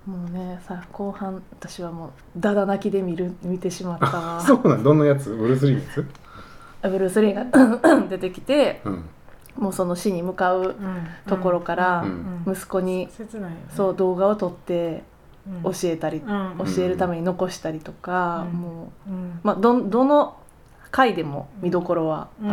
[0.07, 4.07] うもうねさ後半私はもうだだ泣きで見る見てしまった。
[4.07, 5.34] わ そうなんどんなやつ？
[5.34, 6.07] ブルース・リーのやつ？
[6.90, 9.05] ブルース・リーが 出てきて、うん、
[9.57, 10.74] もうその死に向かう
[11.28, 12.05] ところから
[12.46, 13.09] 息子に、
[13.74, 15.05] そう動画を撮って
[15.64, 19.11] 教えたり、教えるために残したりとか、もう、
[19.43, 20.36] まあ、どどの
[20.93, 22.53] 回でも見どころはあ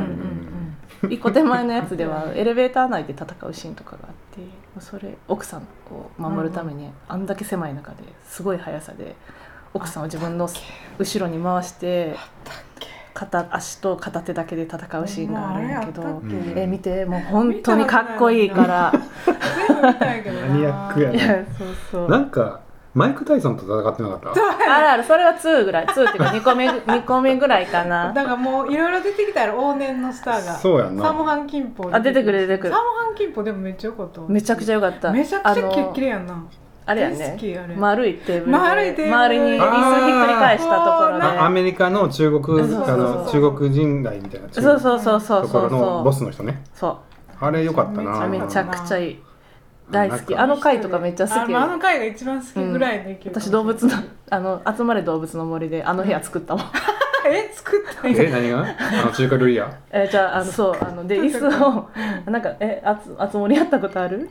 [1.04, 5.62] る、一個手前のやつでは エレベーター内で戦うシーンとかがあってそれ奥さん
[5.92, 9.16] を守るためにあんだけ狭い中ですごい速さで
[9.74, 10.50] 奥さんを自分の
[10.98, 12.16] 後ろに回して
[13.14, 16.22] 片足と片手だけで戦うシーンがあるんやけど、
[16.56, 18.94] え見てもう本当にかっこいいから。
[19.82, 19.92] マ
[20.56, 22.10] ニアックやねそうそう。
[22.10, 22.62] なんか
[22.96, 24.30] マイク・タイソンと戦ってなかった？
[24.32, 25.86] あるあるそれは2ぐらい。
[25.86, 28.12] 2っていうか 2個目2個目ぐらいかな。
[28.14, 31.04] だからもういろいろ出てきたら往年のスターがそうやな。
[31.04, 32.74] サモハン・キンポあ出てくる出てくる。
[32.74, 34.22] サモハン・キンポでもめっちゃよかった。
[34.28, 35.12] めちゃくちゃよかった。
[35.12, 36.44] めちゃくちゃキレッキレやんな。
[36.88, 37.38] あれやね
[37.78, 39.16] 丸いテーブル丸いテーブル。
[39.16, 41.24] 周りに椅子ひっくり返したところで。
[41.40, 42.66] アメリカの中国あ
[42.98, 46.64] の中国人街みたいなそうそうそうそうところのボスの人ね。
[46.74, 47.46] そう。
[47.46, 48.26] あれよかったな。
[48.28, 49.20] めちゃくちゃいい
[49.92, 50.36] 大好き。
[50.36, 53.94] あの回とかめっちゃ好きあの回が一番好きぐらいで、うん、私動物の
[54.30, 56.66] あの集まれ動物の森であの部屋作ったもん。
[57.28, 58.60] え作ったえ何が？
[58.62, 59.70] あの中華料理屋？
[59.92, 61.90] えじゃああのそうあので椅子を
[62.32, 64.30] なんかえあつあつ森やったことある？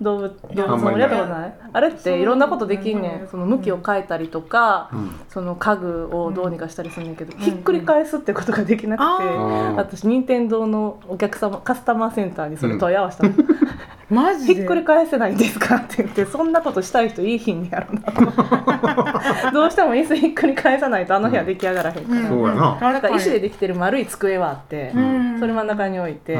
[0.00, 1.54] 動物動物の森やったことない？
[1.72, 3.28] あれっていろんなことできんねん。
[3.28, 13.34] その向きを変えたりとか、うん、その家具をどうにかしたりするんだけど、うん、ひっくり返すってことができなくて、うん、私任天堂のお客様カスタマーセンターにそれ問い合わせたの、
[14.08, 19.50] マジひっくり返せないんですかって言ってそんなことしたい人いい日にやろうなと。
[19.52, 22.78] どうしても椅子ひっくり返さないとあの部屋出来上がらへんから、そうやな。
[22.80, 24.92] なんか石でできてる丸い机はあって、
[25.40, 26.38] それ真ん中に置いて、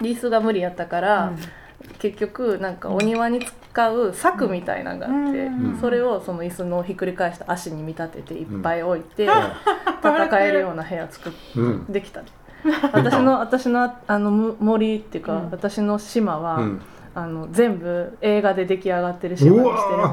[0.00, 1.32] リースが無理やったから、
[1.98, 9.28] 結局なんかお庭に使う柵みたいなのがあって、それをその椅子のひっくり返した足に見立てていっぱい置いて、
[10.02, 11.38] 戦えるような部屋作って、
[11.92, 12.22] できた。
[12.92, 16.82] 私の私のあの森っていうか、うん、私の島は、うん、
[17.14, 20.04] あの全部映画で出来上がってる島にしてる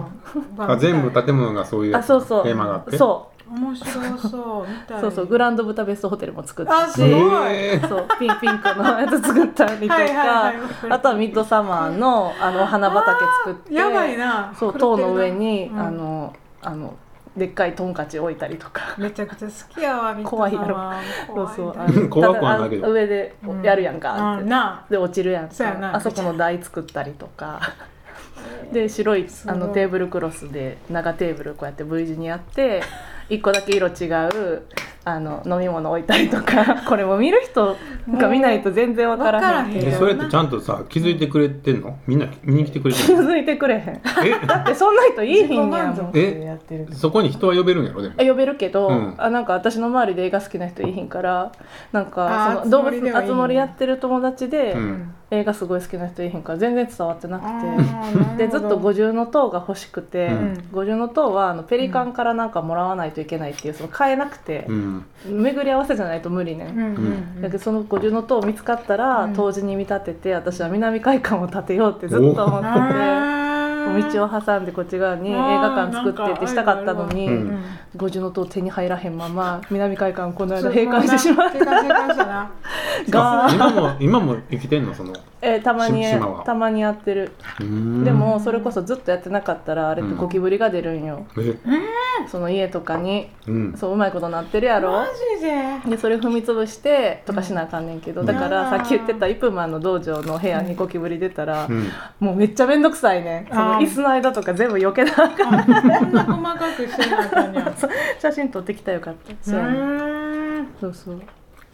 [0.58, 1.92] あ全部建物がそういう。
[1.92, 2.98] テーマがあって？
[2.98, 4.68] そう面白そう。
[5.02, 10.54] そうそうグランドブタベストホテルも作ったしそうピンピンクのやつ作ったりとか。
[10.90, 13.74] あとはミッドサマーのあの花畑作って。
[13.74, 14.54] やばいな。
[14.58, 16.96] そう塔の上に、うん、あのあの
[17.36, 18.96] でっかいトンカチ置いたりとか。
[18.98, 20.94] めちゃくちゃ好きやわ怖いやろ。
[21.28, 22.92] そうそうあの怖くはないけど。
[22.92, 24.50] 上でやるやんかって、うん、
[24.90, 25.96] で落ちるやんか。
[25.96, 27.62] あそこの台作ったりとか。
[28.72, 32.82] で白いあのテーブルクロスで長テーブルこうやって V 字にやって
[33.30, 34.64] 1個だけ色違う
[35.14, 37.76] あの飲み物置いたりとか これも見る人
[38.18, 41.98] が見ないと全然分からへんけどそれってちゃんとさ気づいてくれてんの？
[42.08, 43.82] みんな見に来てくれてる気づいてくれへん。
[43.82, 44.48] え？
[44.48, 46.12] だってそんな人いいひんやん。
[46.14, 46.58] え
[46.94, 48.16] そこに人は呼べるんやろでも。
[48.18, 51.52] 呼べるけど、うん、あなんか私の周りで映画好きな人いいひんから
[51.92, 55.14] なんかその動物の集まりやってる友達で、うん。
[55.32, 57.46] 映画すごい好きな人いへんから全然伝わってなく
[58.38, 58.46] て。
[58.46, 73.49] でずっと五重塔が欲しくて、うん、五重塔はあのペリカンからなんかもらわないといけないっていうその買えなくて、うん、巡り合わせじゃないと無理ね、うん、だけどその五重塔見つかったら、当時に見立てて私は南海館を建てようってずっと思ってて。
[74.12, 77.30] 道を挟んでこっち側に映画館作ってってしたかったのに、
[77.96, 82.50] 五重塔手に入らへんまま南海館この間閉館してしまった。
[83.10, 84.94] が今も今も生きてんの？
[84.94, 86.04] そのえー、たまに
[86.44, 87.32] たまにやってる。
[88.04, 91.60] でもそれこそずっとやってなかったらあれってゴキブリが出るんよ、うん、
[92.30, 93.78] その家とかに、うん。
[93.78, 94.92] そううまいことなってるやろ？
[94.92, 95.08] マ
[95.40, 95.96] ジで？
[95.96, 98.28] でそれ踏み潰してとかしなあかんねんけど、うん。
[98.28, 101.88] だからうんさっき言ってたイプマンの道場の部屋にゴキブリ出たら、うん。
[102.20, 103.48] もうめっちゃ面倒くさいねん。
[103.48, 107.76] その椅子の間とか全部避けなあかんあこんな細かくしてなあかんや
[108.20, 109.34] 写真撮ってきたらよかった。
[109.42, 109.64] そう
[110.80, 111.22] そうそう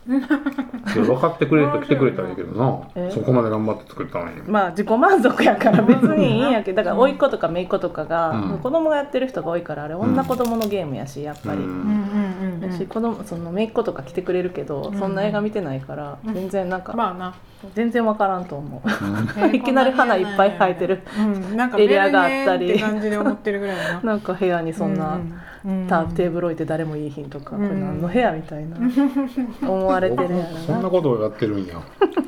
[0.93, 4.41] 分かってくれる人来てくれたらいいけどえなそこまで頑張って作ったのに。
[4.47, 8.59] まあ自己満足やから別にいいんやけどだから甥っ子とか姪っ子とかが、うん。
[8.59, 11.57] 子供がやってる人が多いからあれ女子供のゲームやしやっぱり。
[11.57, 11.63] うん。
[11.63, 16.33] うんうんうんやし子供その姪っ子とか来てくれるけど、うんそんな映画見てないから、うん。
[16.33, 17.33] 全然なんか、まあな。
[17.73, 22.67] 全然わからんと思う、えー いきなり花いっぱい生えてるうんなんかエリアがあったり。
[22.67, 24.01] ベルネって感じで思ってるぐらいだな。
[24.03, 25.17] なんか部屋にそんな、
[25.65, 25.87] うん。
[25.87, 27.67] タテーブル置いて誰もいいひんとか、うん。
[27.67, 28.77] これ何の部屋みたいな。
[29.67, 31.27] 思われてるやそんなことをや。
[31.27, 31.75] ってるんや。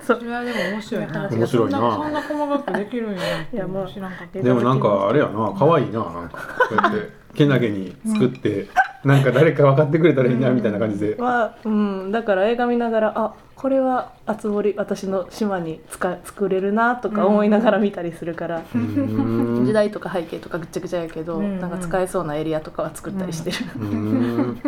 [0.02, 1.30] それはでも面白いな。
[1.30, 1.78] 面白いな。
[1.80, 3.18] そんなそんな細かくできるんや
[3.54, 4.40] いやもう知らんかった。
[4.40, 5.54] えでもなんかあれやな。
[5.58, 6.38] 可愛いななんか。
[6.70, 8.68] こうやってけなげに作って、
[9.04, 19.66] なんか誰か分かってくれたらいいなみたいな感じで、まあうん、だから映画見ながらあこれはあつ森私の島に使作れるなとか思いながら見たりするから、うーん。
[19.66, 21.60] 時代とか背景とかぐっちゃぐちゃやけど、うん。
[21.60, 24.62] なんか使えそうなエリアとかは作ったりしてる、うーん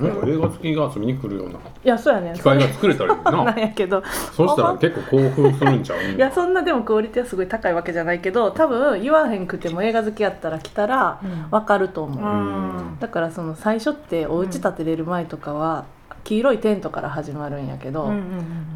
[0.00, 0.20] なん。
[0.20, 2.32] か映画好きが遊びに来るようないやそうやね。
[2.32, 3.30] ん機会が作れたらいいな。
[3.44, 4.02] なんやけど。
[4.32, 11.46] そしたら結構興奮するんちゃういやそんなでもクオリティはすごい高いわけじゃないけど多分言わへんくても映画好きやったら来たらうん。
[11.50, 12.96] わかると思う、うん。
[13.00, 15.84] だからその最初ってお家建てれる前とかは
[16.24, 18.24] 黄色いテントから始まるんやけど、うんうんうん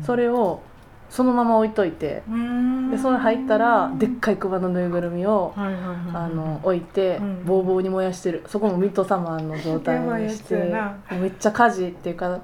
[0.04, 0.60] それを
[1.12, 2.90] そのまま置いといてうん。
[2.90, 7.44] でそれ入ったらでっかい熊のぬいぐるみをはいはいはいあの置いてうん。
[7.44, 8.42] ボーボーに燃やしてる。
[8.46, 10.74] そこもミッドサマーの状態にして
[11.10, 12.40] めっちゃ火事っていうか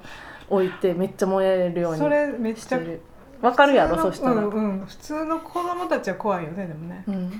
[0.49, 3.01] 置いてめっちゃ燃えるようにそれめっちゃしてる。
[3.41, 4.85] わかるやろそしたら、うんうん。
[4.85, 7.03] 普通の子供たちは怖いよねでもね。
[7.07, 7.31] うん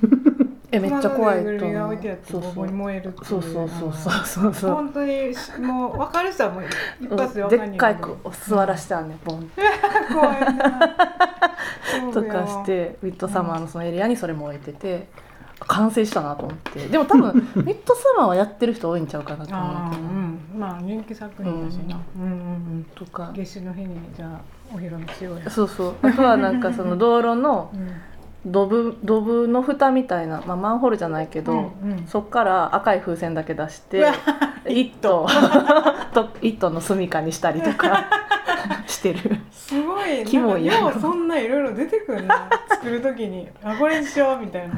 [0.71, 1.97] えめっちゃ怖いと思う。
[2.23, 4.73] そうそうそうそうそうそうそうそう。
[4.75, 6.63] 本当にもう分かる人はもう
[7.01, 9.49] 一発でうん分かんないでっかい子を座らしてあんねんボン。
[10.13, 10.95] 怖いな。
[12.13, 15.07] とかしてミッドサマーのそのエリアにそれも置いてて
[15.61, 16.87] 完成したなと思って。
[16.87, 17.33] でも多分
[17.65, 21.99] ミッドサマーはやってる人多いんちゃうかなと思ああうまあ人気作品だしな。
[22.15, 22.21] うん。
[22.21, 22.33] うんう
[22.79, 23.31] んとか。
[23.35, 24.39] 夏至の日にじゃあ
[24.73, 26.07] お披露目しようやそうそう。
[26.07, 27.89] あとはなんかその道路のうん
[28.45, 32.07] ドブドブの蓋みたいな、まあ、マンホールじゃないけど、うんうん。
[32.07, 34.05] そっから赤い風船だけ出して
[34.67, 35.27] 一頭
[36.13, 38.07] と一頭の住処にしたりとか
[38.87, 39.19] してる。
[39.51, 40.25] すごい。
[40.25, 40.65] キモい。
[40.65, 42.49] ようそんないろいろ出てくるな。
[42.69, 43.47] 作る時に。
[43.63, 44.75] あこれにしようみたいな。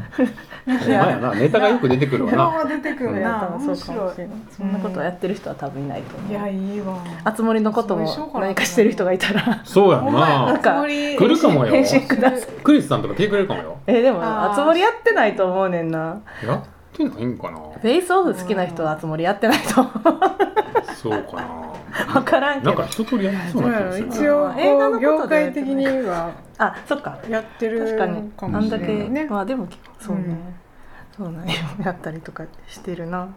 [0.66, 1.34] ほんまやな。
[1.34, 2.66] ネタがよく出てくるわな。
[2.66, 3.40] 出てくるな。
[3.40, 4.36] 多分そうかもしれない。
[4.50, 6.32] そんなことをやっってる人は多分いないと思う。
[6.32, 6.98] いやいいわ。
[7.24, 9.62] あつ森のことも何かしてる人がいたら。
[9.64, 10.12] そうやな。
[10.48, 10.84] なんか。
[10.84, 11.72] 来るかもよ。
[11.72, 12.42] 返信ください。
[12.64, 13.78] クリスさんとか来てくれるかもよ。
[13.88, 14.52] えでもあー。
[14.52, 16.22] あつ森やってないと思うねんな。
[16.46, 17.58] やってないんかな。
[17.58, 19.94] フェイスオフ好きな人はあつ森やってないと思う。
[20.96, 21.62] そうかな。
[22.14, 22.72] 分からんけど。
[22.72, 27.18] なんか一通りやってそうそうなやろ一気がする応映画のこと業界的にはあそっか。
[27.30, 28.32] やってる確かに。
[28.32, 29.68] かもしあんだけねまあでも
[30.00, 31.26] そうね、うん。
[31.26, 33.28] そうなんよやったりとかしてるな、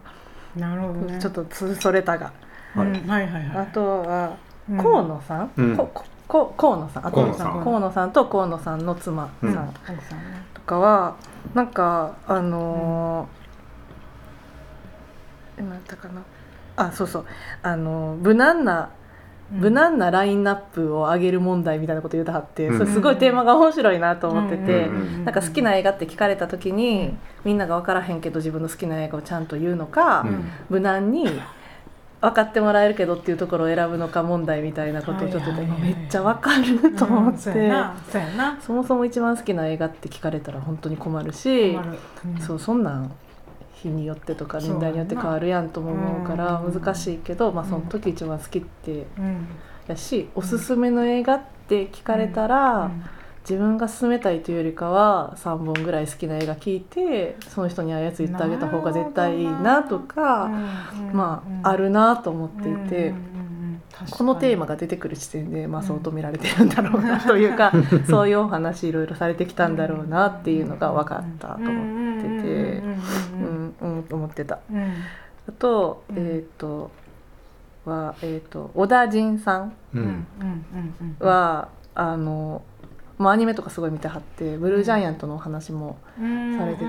[0.57, 1.19] なるほどね。
[1.19, 2.33] ちょっとつそれたが、
[2.75, 2.87] はい。
[2.87, 3.11] うん。
[3.11, 3.57] はいはいはい。
[3.57, 4.37] あとは
[4.71, 4.79] うん。
[4.79, 5.77] 河野さん、うん。
[5.77, 6.05] ここ
[6.35, 7.63] こ河野さんあ河野さん。
[7.63, 8.13] 河野さん。
[8.13, 9.51] と河野さんの妻さん。
[9.51, 9.69] うん。
[10.53, 11.15] とかは
[11.55, 16.25] なんかあのー今やったかな。
[16.75, 17.27] あそうそう。
[17.63, 18.91] あの無難な
[19.53, 22.79] 無難なラインナップを上げる問題みたいなこと言うてはって、うん。
[22.79, 25.25] それすごいテーマが面白いなと思ってて、うん。
[25.25, 27.15] なんか好きな映画って聞かれた時に、
[27.45, 30.51] みんなが分からへんけど自分の好きな映画をちゃんと言うのか、うん。
[30.69, 31.29] 無難に
[32.25, 37.85] 分かってもらえるけどっていうところを選ぶのか問題みたいなことをちょっとめっちゃ分かると思って、うん
[38.63, 41.79] そもそも一番好きな映画って聞かれたら本当に困るし
[42.41, 43.15] そうそんなん
[43.75, 47.71] 日によってとか年代によって変わるやんとも思うからうん難しいけど、まあ、うん。
[47.71, 49.47] その時一番好きってうん。
[49.87, 52.91] やしおすすめの映画って聞かれたら、
[53.49, 60.49] 自分が勧めたいというよりかは3本ぐらい好きな映画聞いてその人に合うやつ言ってあげた方が絶対いいなとか
[61.13, 63.15] まああるなと思っていて。
[64.11, 67.73] このテーマが出てくる時点で、まあ、相当見られてるんだろうなというか、
[68.11, 72.83] そういうお話いろいろされてきたんだろうなっていうのが分かったと思ってて
[73.41, 74.59] うんうん思ってた。
[75.49, 76.19] あと,、うん。
[76.19, 76.91] えっ、と
[77.85, 80.27] は、えー、と小田陣さんうん。
[81.21, 82.63] は、あの
[83.25, 86.85] まあ、アニメとかすごい見てはってブルージャイアントのお話もされてて、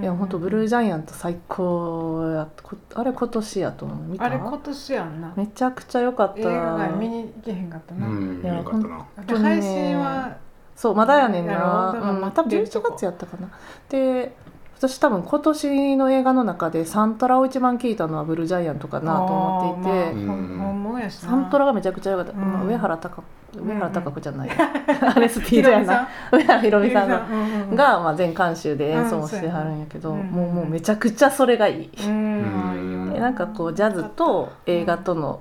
[0.00, 4.24] いや本当ブルージャイアント最高やこあれ今年やと思う見た？
[4.24, 5.34] あれ今年やんな。
[5.36, 6.40] めちゃくちゃ良かった。
[6.40, 8.06] 映画館見に行けへんかったな。
[8.06, 9.06] うんいやよかったな。
[9.26, 10.36] で配信は。
[10.76, 12.58] そうまだやねんな、うん、多分待って。
[12.58, 13.50] る11月やったかな。
[13.88, 14.36] で
[14.76, 23.22] 私多分今年の映画の中でサントラを一番聴いたのはブルージャイアントかなと思っていて、まあ、サントラがめちゃくちゃ良かった、まあ、上原貴
[23.54, 26.08] 上原貴子じゃない、 あれスピードやな。
[26.30, 27.26] 上原ひろみさんが、
[27.74, 31.90] が、まあ、全監修で演奏もしてはるんやけど、もうもうめちゃくちゃそれがいい。
[32.06, 33.14] うん。
[33.18, 35.40] なんかこうジャズと映画との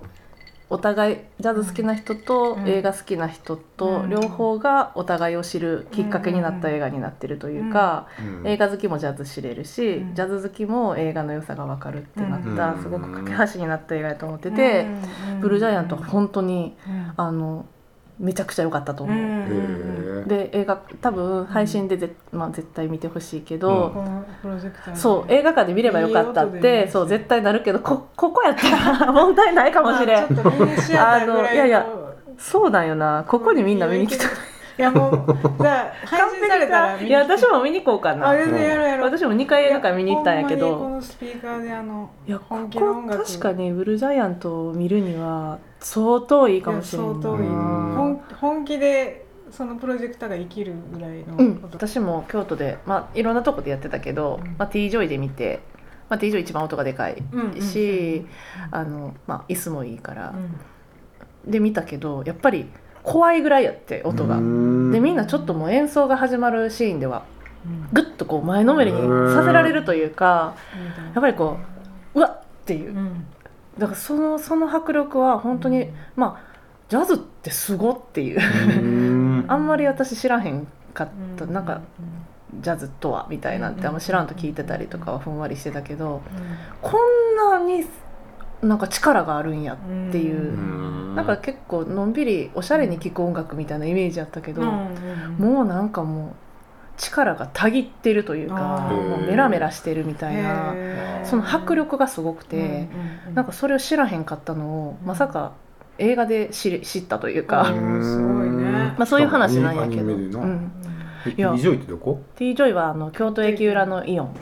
[0.69, 8.07] お互いジャズ好きな人と映画好きな人と両方がお互いを知るきっかけになった映画になってるというか、
[8.45, 14.87] 映画好きもジャズ知れるし、ジャズ好きも映画の良さが分かるってなったすごく架け橋になった映画やと思ってて、
[15.39, 16.75] ブルージャイアントは本当に
[17.15, 17.65] あの
[18.19, 20.25] めちゃくちゃ良かったと思う。
[20.27, 23.93] で映画多分配信でぜ、まあ、絶対見てほしいけど、
[24.95, 30.23] そう映画館で見ればよかったってそう絶対なるけどこここやったら問題ないかもしれん。
[30.23, 31.85] あのいやいや
[32.37, 33.25] そうなんよな。
[33.27, 34.25] ここにみんな見に来た。
[34.77, 38.29] いやもう じゃあ配信されたらいや私も見に行こうかな。
[38.29, 39.05] あ全然やろうやろう。
[39.05, 40.77] 私も2回映画館見に行ったんやけど。
[40.77, 47.13] このスピーカーであのいやここ確かにブルージャイアントを見るには相当いいかもしれない。
[47.13, 47.47] 相当いい。
[47.47, 55.61] 本本気でそのプロジェクターが生きるぐらいの、うん、私も京都でまあいろんなとこでやってたけど、うん、まあ T ジョイで見て。
[56.07, 57.23] まあ、T ジョイ一番音がでかい
[57.59, 58.27] し、
[58.69, 60.35] あのまあ、椅子もいいから、
[61.47, 62.69] で見たけどやっぱり
[63.05, 64.35] 怖いぐらいやって音が。
[64.35, 64.41] で
[64.99, 67.23] みんなちょっともう演奏が始まるシーンでは
[67.93, 68.99] ぐっとこう前のめりに
[69.33, 70.55] させられるというか
[71.13, 71.57] やっぱりこ
[72.13, 72.95] ううわっっていう、
[73.77, 76.55] だからそのその迫力は本当にまあ
[76.89, 78.39] ジャズってすごっていう。
[79.47, 81.45] あんまり私知らへんかった。
[81.45, 81.81] なんか
[82.59, 86.21] ジャズとはみたいなんてあんま知らんと聞いてたりとかはふんわりしてたけど
[86.81, 87.85] こんなに
[88.61, 89.77] なんか力があるんやっ
[90.11, 90.53] ていう、
[91.11, 96.33] うなんか結構のんびりおしゃれに聴く音楽みたいなイメージあったけど、もうなんかもう
[96.97, 100.73] 力がたぎってるというかもうメラメラしてるみたいな
[101.25, 102.87] その迫力がすごくて、
[103.33, 105.53] なんかそれを知らへんかったのをまさか
[105.97, 108.93] 映画で知知ったというか、すごいね。
[108.97, 110.03] まあ、そういう話なんやけど。
[110.03, 110.71] うん。
[111.35, 111.51] いや。
[111.53, 114.35] T ジョイってどこ ?T ジョイはあの京都駅裏のイオン。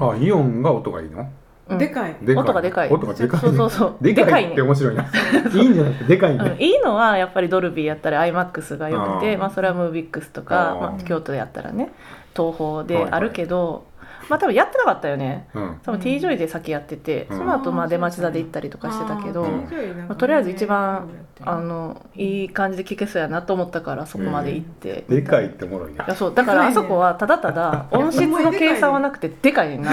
[0.00, 1.28] あイオンが音がいいの？
[1.76, 2.16] でかい。
[2.36, 2.88] 音がでかい。
[2.88, 3.40] 音がでかい。
[3.40, 3.96] そうそうそう。
[4.00, 11.90] でかいって面白いな、いいんじゃなくてでかいね、いいのはやっぱりドルビーやったり IMAX がよくてまあそれは MOVIX とかまあ、京都でやったらね
[12.34, 13.86] 東宝であるけど、
[14.28, 21.08] まあ多分やってなかったよね、うん、多分 T ジョイで先やってて、その後まあ出町座で行ったりとかしてたけど、まあ、とりあえず一番
[21.40, 25.96] あのいい感じで聴けそうやなと思ったからそこまで行って、でかいっておもろいね。
[25.96, 26.34] いやそう。
[26.34, 29.92] だからあそこはただただ音質の計算はなくてでかいねんな。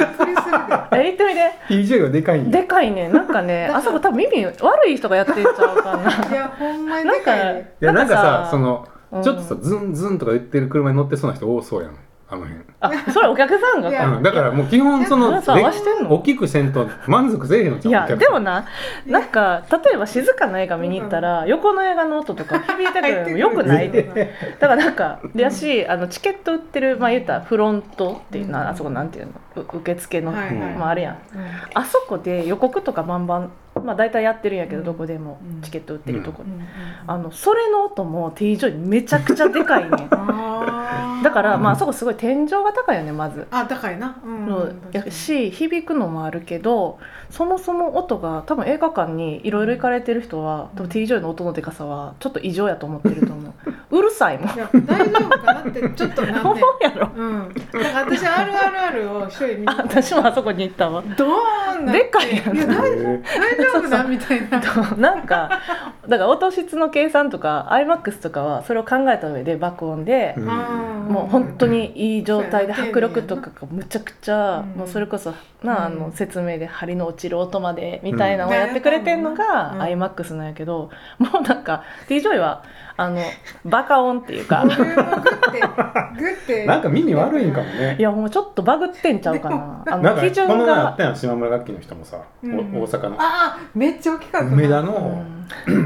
[0.91, 1.51] え言ってみて。
[1.67, 6.29] T ジョイがでかいんでかいねなんかねあそこ多分耳悪い人がやってんちゃうかな。
[6.29, 8.87] いやほんまにでかいいやなんかさその
[9.23, 11.97] ちょっとさ、ズンズンとか言ってる車に乗ってそうな人多そうやん
[12.27, 12.63] あの辺。
[12.79, 14.17] あそれお客さんが？
[14.17, 18.65] うん、だからもう基本その大きくせんと満足せえへんのいやでもな
[19.05, 23.91] なんか例えば静かな映画見に行ったら、横の映画の音とか響いてくるのもよくない？
[23.91, 29.33] でだからなんかやしあのチケット売ってるまあ言ったらフロントっていうなあそこなんていうの？
[29.61, 31.17] 受付の、まあ、あるやん、
[31.75, 33.51] あそこで予告とかバンバン
[33.83, 36.43] まあ大体やってるんやけど、どこでもチケット売ってるとこ、
[37.07, 40.07] あのそれの音も T ジョイめちゃくちゃでかいね
[41.23, 43.47] だからまああそこすごい天井が高いよねまず。
[43.51, 46.99] あ高いな、うん、やし響くのもあるけど
[47.29, 53.49] そもそも音が多分映画館にいろいろ行かれてる人は、うん、T ジョイの音のでかさはちょっと異常やと思ってると思
[53.91, 53.97] う。
[53.97, 54.55] う るさいもん。
[54.55, 59.73] いや大丈夫かなってちょっとなん 思うやろ、うん、だから私 RRR を一人見て。
[59.77, 61.03] 私もあそこに行ったわ。
[61.17, 62.65] ドーンでかいやん大
[63.57, 64.59] 丈夫だみたいな
[64.97, 65.61] なんか
[66.07, 82.63] だから音質の計算とか IMAX とかはそれを考えた上で爆音で、もう本当にいい状態で迫力とかがむちゃくちゃ、もうそれこそなあの説明で針の落ちる音までみたいなのをやってくれてんのが iMAX なんやけど、もうなんか t j は
[82.97, 83.21] あの
[83.65, 84.65] バカ音っていうか。
[84.65, 87.95] グッてなんか耳悪いんかもね。
[87.99, 89.83] いやもうちょっとバグってんちゃうかな。
[89.87, 93.15] あの基準がこの前あったやん島村楽器の人もさ、うん、大阪の。
[93.19, 95.25] ああめっちゃ大きかった梅田の、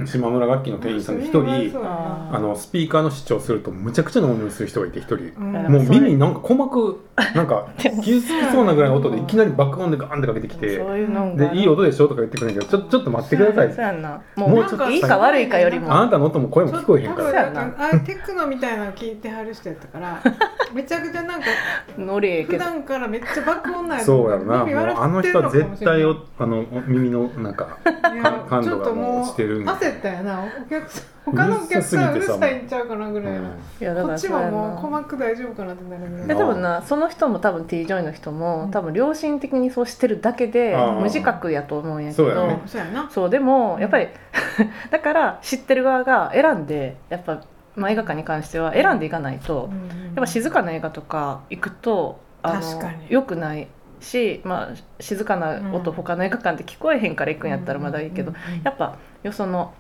[0.06, 7.00] 島村楽器の店員さんの一人あのスピーカーの視聴するとむちゃくちゃ飲みする人がいて一人、うん、もう耳なんか鼓膜
[7.36, 13.74] なんか傷つきそうなぐらいの音で いきなり爆音でガーンってかけてきてでいい音でしょとか言ってくるんだけどちょちょっと待ってください。
[13.74, 14.22] そうやな。
[14.36, 15.94] もうちょっといいか悪いかよりも。
[15.94, 17.74] あなたの音も声も聞こえへんから。
[17.78, 20.22] あテクノみたいなの聞いてはる人やったから
[20.74, 21.48] めちゃくちゃなんか
[21.98, 24.66] ノリ普段からめっちゃ爆音なんやそうやな。
[24.66, 27.78] もうあの人は絶対あの耳のなんか
[28.50, 30.40] 感度がもう落ちてる焦ったよな。
[30.66, 36.28] お客さん他のお客さんうるさいんちゃうかなぐらいの、いやだからこっちももう鼓膜大丈夫かなってなるぐらい。
[36.28, 42.32] で多分なその人も多分 T ジョイの人も多分良心的にそうしてるだけで無自覚やと思うんやけど。
[42.66, 43.08] そうやな。
[43.10, 44.08] そうでもやっぱり
[44.90, 47.42] だから知ってる側が選んでやっぱ、
[47.76, 49.70] まあ、映画館に関しては選んでいかないと、
[50.16, 53.68] やっぱ静かな映画とか行くとあのよくない
[54.00, 58.34] し、まあ、静かな音、他の映画館で聞こえへんから行くんやったらまだいいけど、
[58.64, 59.74] やっぱよその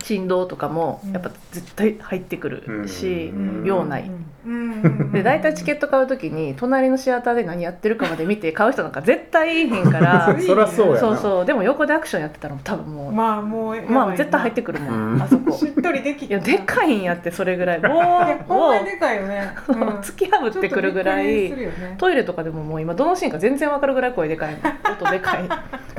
[0.00, 3.32] 振動とかもやっぱ絶対入ってくるし、
[3.64, 4.10] 用ない。
[5.12, 11.44] で大体チケット買う時に隣のシアターで何やってるかまで見て買う人なんか絶対いいへんから そりゃそうやそうそう。
[11.44, 15.52] でも横でアクションやってたら多分もうまあもうまあ絶対入ってくるもん、あそこ。
[15.52, 17.80] しっとりできいやでかいんやってそれぐらい。
[18.48, 21.52] 棒をでかいよね、突き破ってくるぐらい、
[21.98, 24.56] トイレとかでももう今どのシーンか全然わかるぐらい声でかい
[24.90, 25.48] 音でかい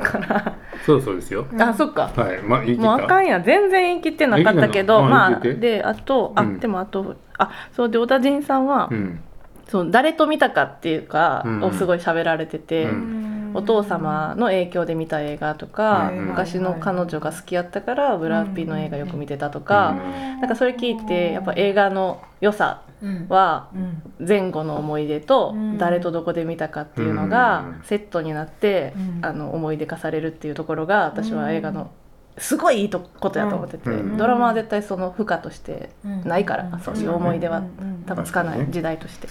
[0.02, 0.56] から。
[0.84, 1.46] そうそうですよ。
[1.58, 2.10] あそっか。
[2.14, 2.42] はい。
[2.42, 9.20] まあもうあかんや全然言い切ってなかったけどまあであとあ、でもあとあそうで小田陣さんは、うん、
[9.68, 19.94] そう誰と見たかっていうか、うん、をすごい喋られてて、うん、お父様の影響で見た映画とか、昔の彼女が好きやったからブラッピーの映画よく見てたとか、
[20.40, 22.82] なんかそれ聞いてやっぱ映画の良さ
[23.28, 23.70] は
[24.18, 31.90] 前後の思い出と誰とどこで見たかっていうのがセットになってあの思い出化されるっていうところが私は映画の
[32.36, 35.90] すごいいいことやと思ってて、うん、ドラマは絶対その負荷として
[36.24, 37.62] ないから、うん、そういう思い出は
[38.06, 39.28] 多分つかない時代として、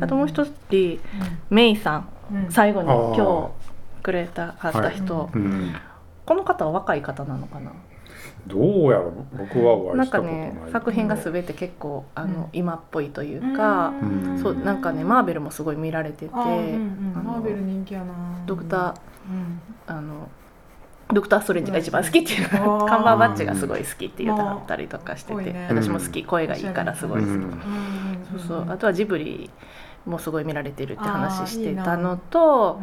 [0.00, 1.00] あともう一人、
[1.50, 2.08] メイさん、
[2.50, 3.52] 最後に今
[3.96, 5.30] 日くれたはった人、
[6.26, 7.72] この方は若い方なのかな？
[8.46, 13.94] どうやろ僕はなんかね作品が全て結構あの、今っぽいというか、
[14.42, 18.12] そうなんかねマーベルもすごい見られてて、マーベル人気やな。
[18.44, 18.94] ドクター、
[19.86, 20.28] あの
[21.12, 27.30] ドクター・ストレンジが一番好きっていう カンバーバッチがすごい好きって言ってはったりとかしてて、ね、私も好き声がいいからすごい好き、
[28.40, 28.66] そうそう。
[28.70, 29.50] あとはジブリ
[30.06, 32.80] もすごい見られてるって話してたのと、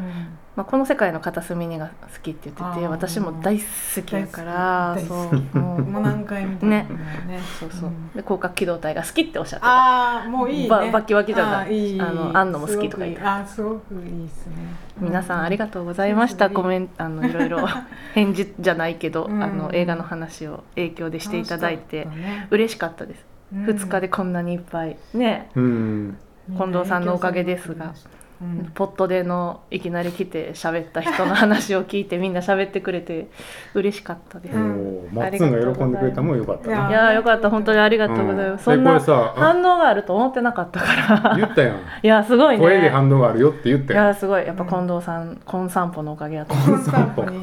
[0.56, 3.64] まあ、この世界の片隅にが好きって言ってて私も大好
[4.06, 6.02] きやからそうもう。
[6.02, 6.88] 何回見たね。
[7.26, 7.40] ね。
[7.58, 9.72] そうそう、で広角機動隊が好きっておっしゃってた。
[9.72, 13.22] ああもういい、ね、ババキバキじゃないあの安野も好きとか言って。
[13.22, 14.54] あすごくいいですね。
[15.00, 16.50] 皆さんありがとうございました。
[16.50, 17.66] コメントあのいろいろ。
[18.14, 24.98] 返事じゃないけど、あの映画の話を影響でしていただいて、ね、嬉しかったです、うん、2日でこんなにいっぱい。
[25.14, 26.18] ね、うん。
[26.58, 27.94] 近藤さんのおかげですが。
[28.42, 33.30] うん、ポットでのいきなり来て喋った人の話を聞いてみんな喋ってくれて
[33.76, 34.58] 嬉しかったです。
[34.58, 38.72] マッツンが喜んでくれたもよかったいやよかった本当にありがとうございます。
[38.72, 40.86] うん、そんな反応があると思ってなかったか
[41.30, 41.36] ら。
[41.38, 41.76] 言ったやん。
[42.02, 42.64] いやすごいね。
[42.64, 44.04] 声で反応があるよって言ったやん。
[44.06, 46.78] いやすごいやっぱ近藤さん、コン散歩のおかげやと思う。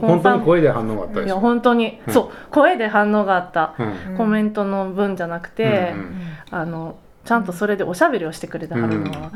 [0.01, 3.75] 本当に声で反応があったいや本当に、そう声で反応があった、
[4.17, 5.95] コメントの文じゃなくて、
[6.51, 6.97] あの。
[7.29, 9.31] ちゃんとそれでおしゃべりをしてくれてはるのは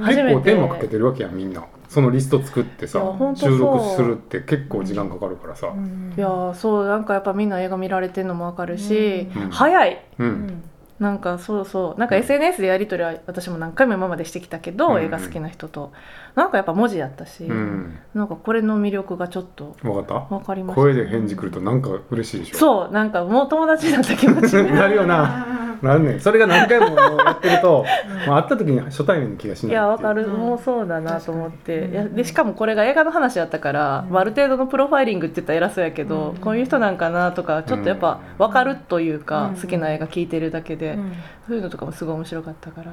[0.00, 1.64] 初めて、うん、結構手間かけてるわけやみんな。
[1.88, 3.00] そのリスト作ってさ
[3.34, 10.62] 収録するって結構時間かかるからさ、いやそうなんかやっぱみんな映画見られてるのも分かるし、早い、うん。
[10.98, 12.00] なんかそうそう。
[12.00, 15.92] なんか SNS でやり取りは私も何回も今までしてきたけど、うん、映画好きな人と。
[16.34, 20.34] なんかやっぱ文字やったし、うん、なんかこれの魅力がちょっと分かった？
[20.36, 20.82] 分かりました。
[20.82, 22.58] 声で返事くるとなんか嬉しいでしょ？
[22.58, 27.84] そうなんかもう友達だった気持ちになる よななんねそれが何回もやってると、
[28.26, 31.88] ま あ、会った時に初対面の気がしないいやわかる、もうそうだなと思って。
[31.88, 40.98] いやでしかもこれが映画の話やったから、まあ、ある程度のプロファイリングって言ったら偉そうやけど、こういう人なんかなとかちょっとやっぱ分かるというか、好きな映画聞いてるだけで、
[41.46, 42.92] そういうのとかもすごい面白かったから、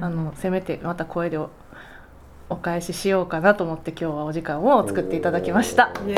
[0.00, 1.38] あのせめてまた声で
[2.48, 5.92] お返ししようかなと思って今日はお時間を作っていただきました。
[5.96, 6.14] すごい。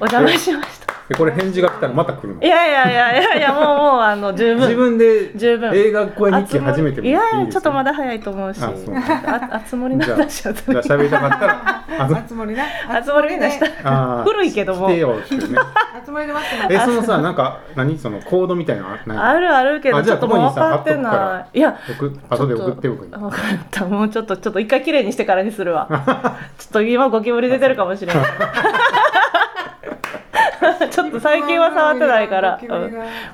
[0.00, 0.94] お邪魔しました。
[1.16, 2.42] これ返事が来たらまた来るの。
[2.42, 4.62] いやいやいやいやいやもうもうあの十分。
[4.62, 5.74] 自分で十分。
[5.74, 8.72] 映画声日記初めていやいやちょっとまだ早いと思うし あ
[9.50, 21.76] あつ森の話はじゃあ喋りたかったらあつ森なあつ森でした古いけどもしてよってねあつ森で待ってますえそのさなんか何そのコードみたいなあるあるけどちょっともう分かってないいや
[22.30, 23.40] 後で送っておく分かっ
[23.70, 25.88] たもうちょっとちょっと一回きれいにしてからにするわ
[26.58, 28.24] ちょっと今ゴキブリ出てるかもしれない
[30.90, 32.60] ちょっと最近は触ってないから、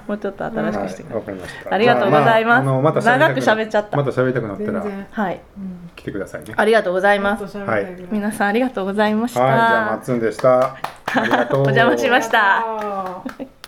[0.07, 1.23] もうちょっと新しくしてくれ、
[1.71, 2.67] ありがとうございます。
[2.67, 3.97] また長く喋っちゃった。
[3.97, 5.41] また喋りたくなったら、はい、
[5.97, 6.55] 来てくださいね。
[6.57, 7.59] ありがとうございます。
[7.59, 9.41] はい、皆さんありがとうございました。
[9.41, 10.77] はい、じゃあマッツンでした。
[11.53, 13.60] お邪魔しました。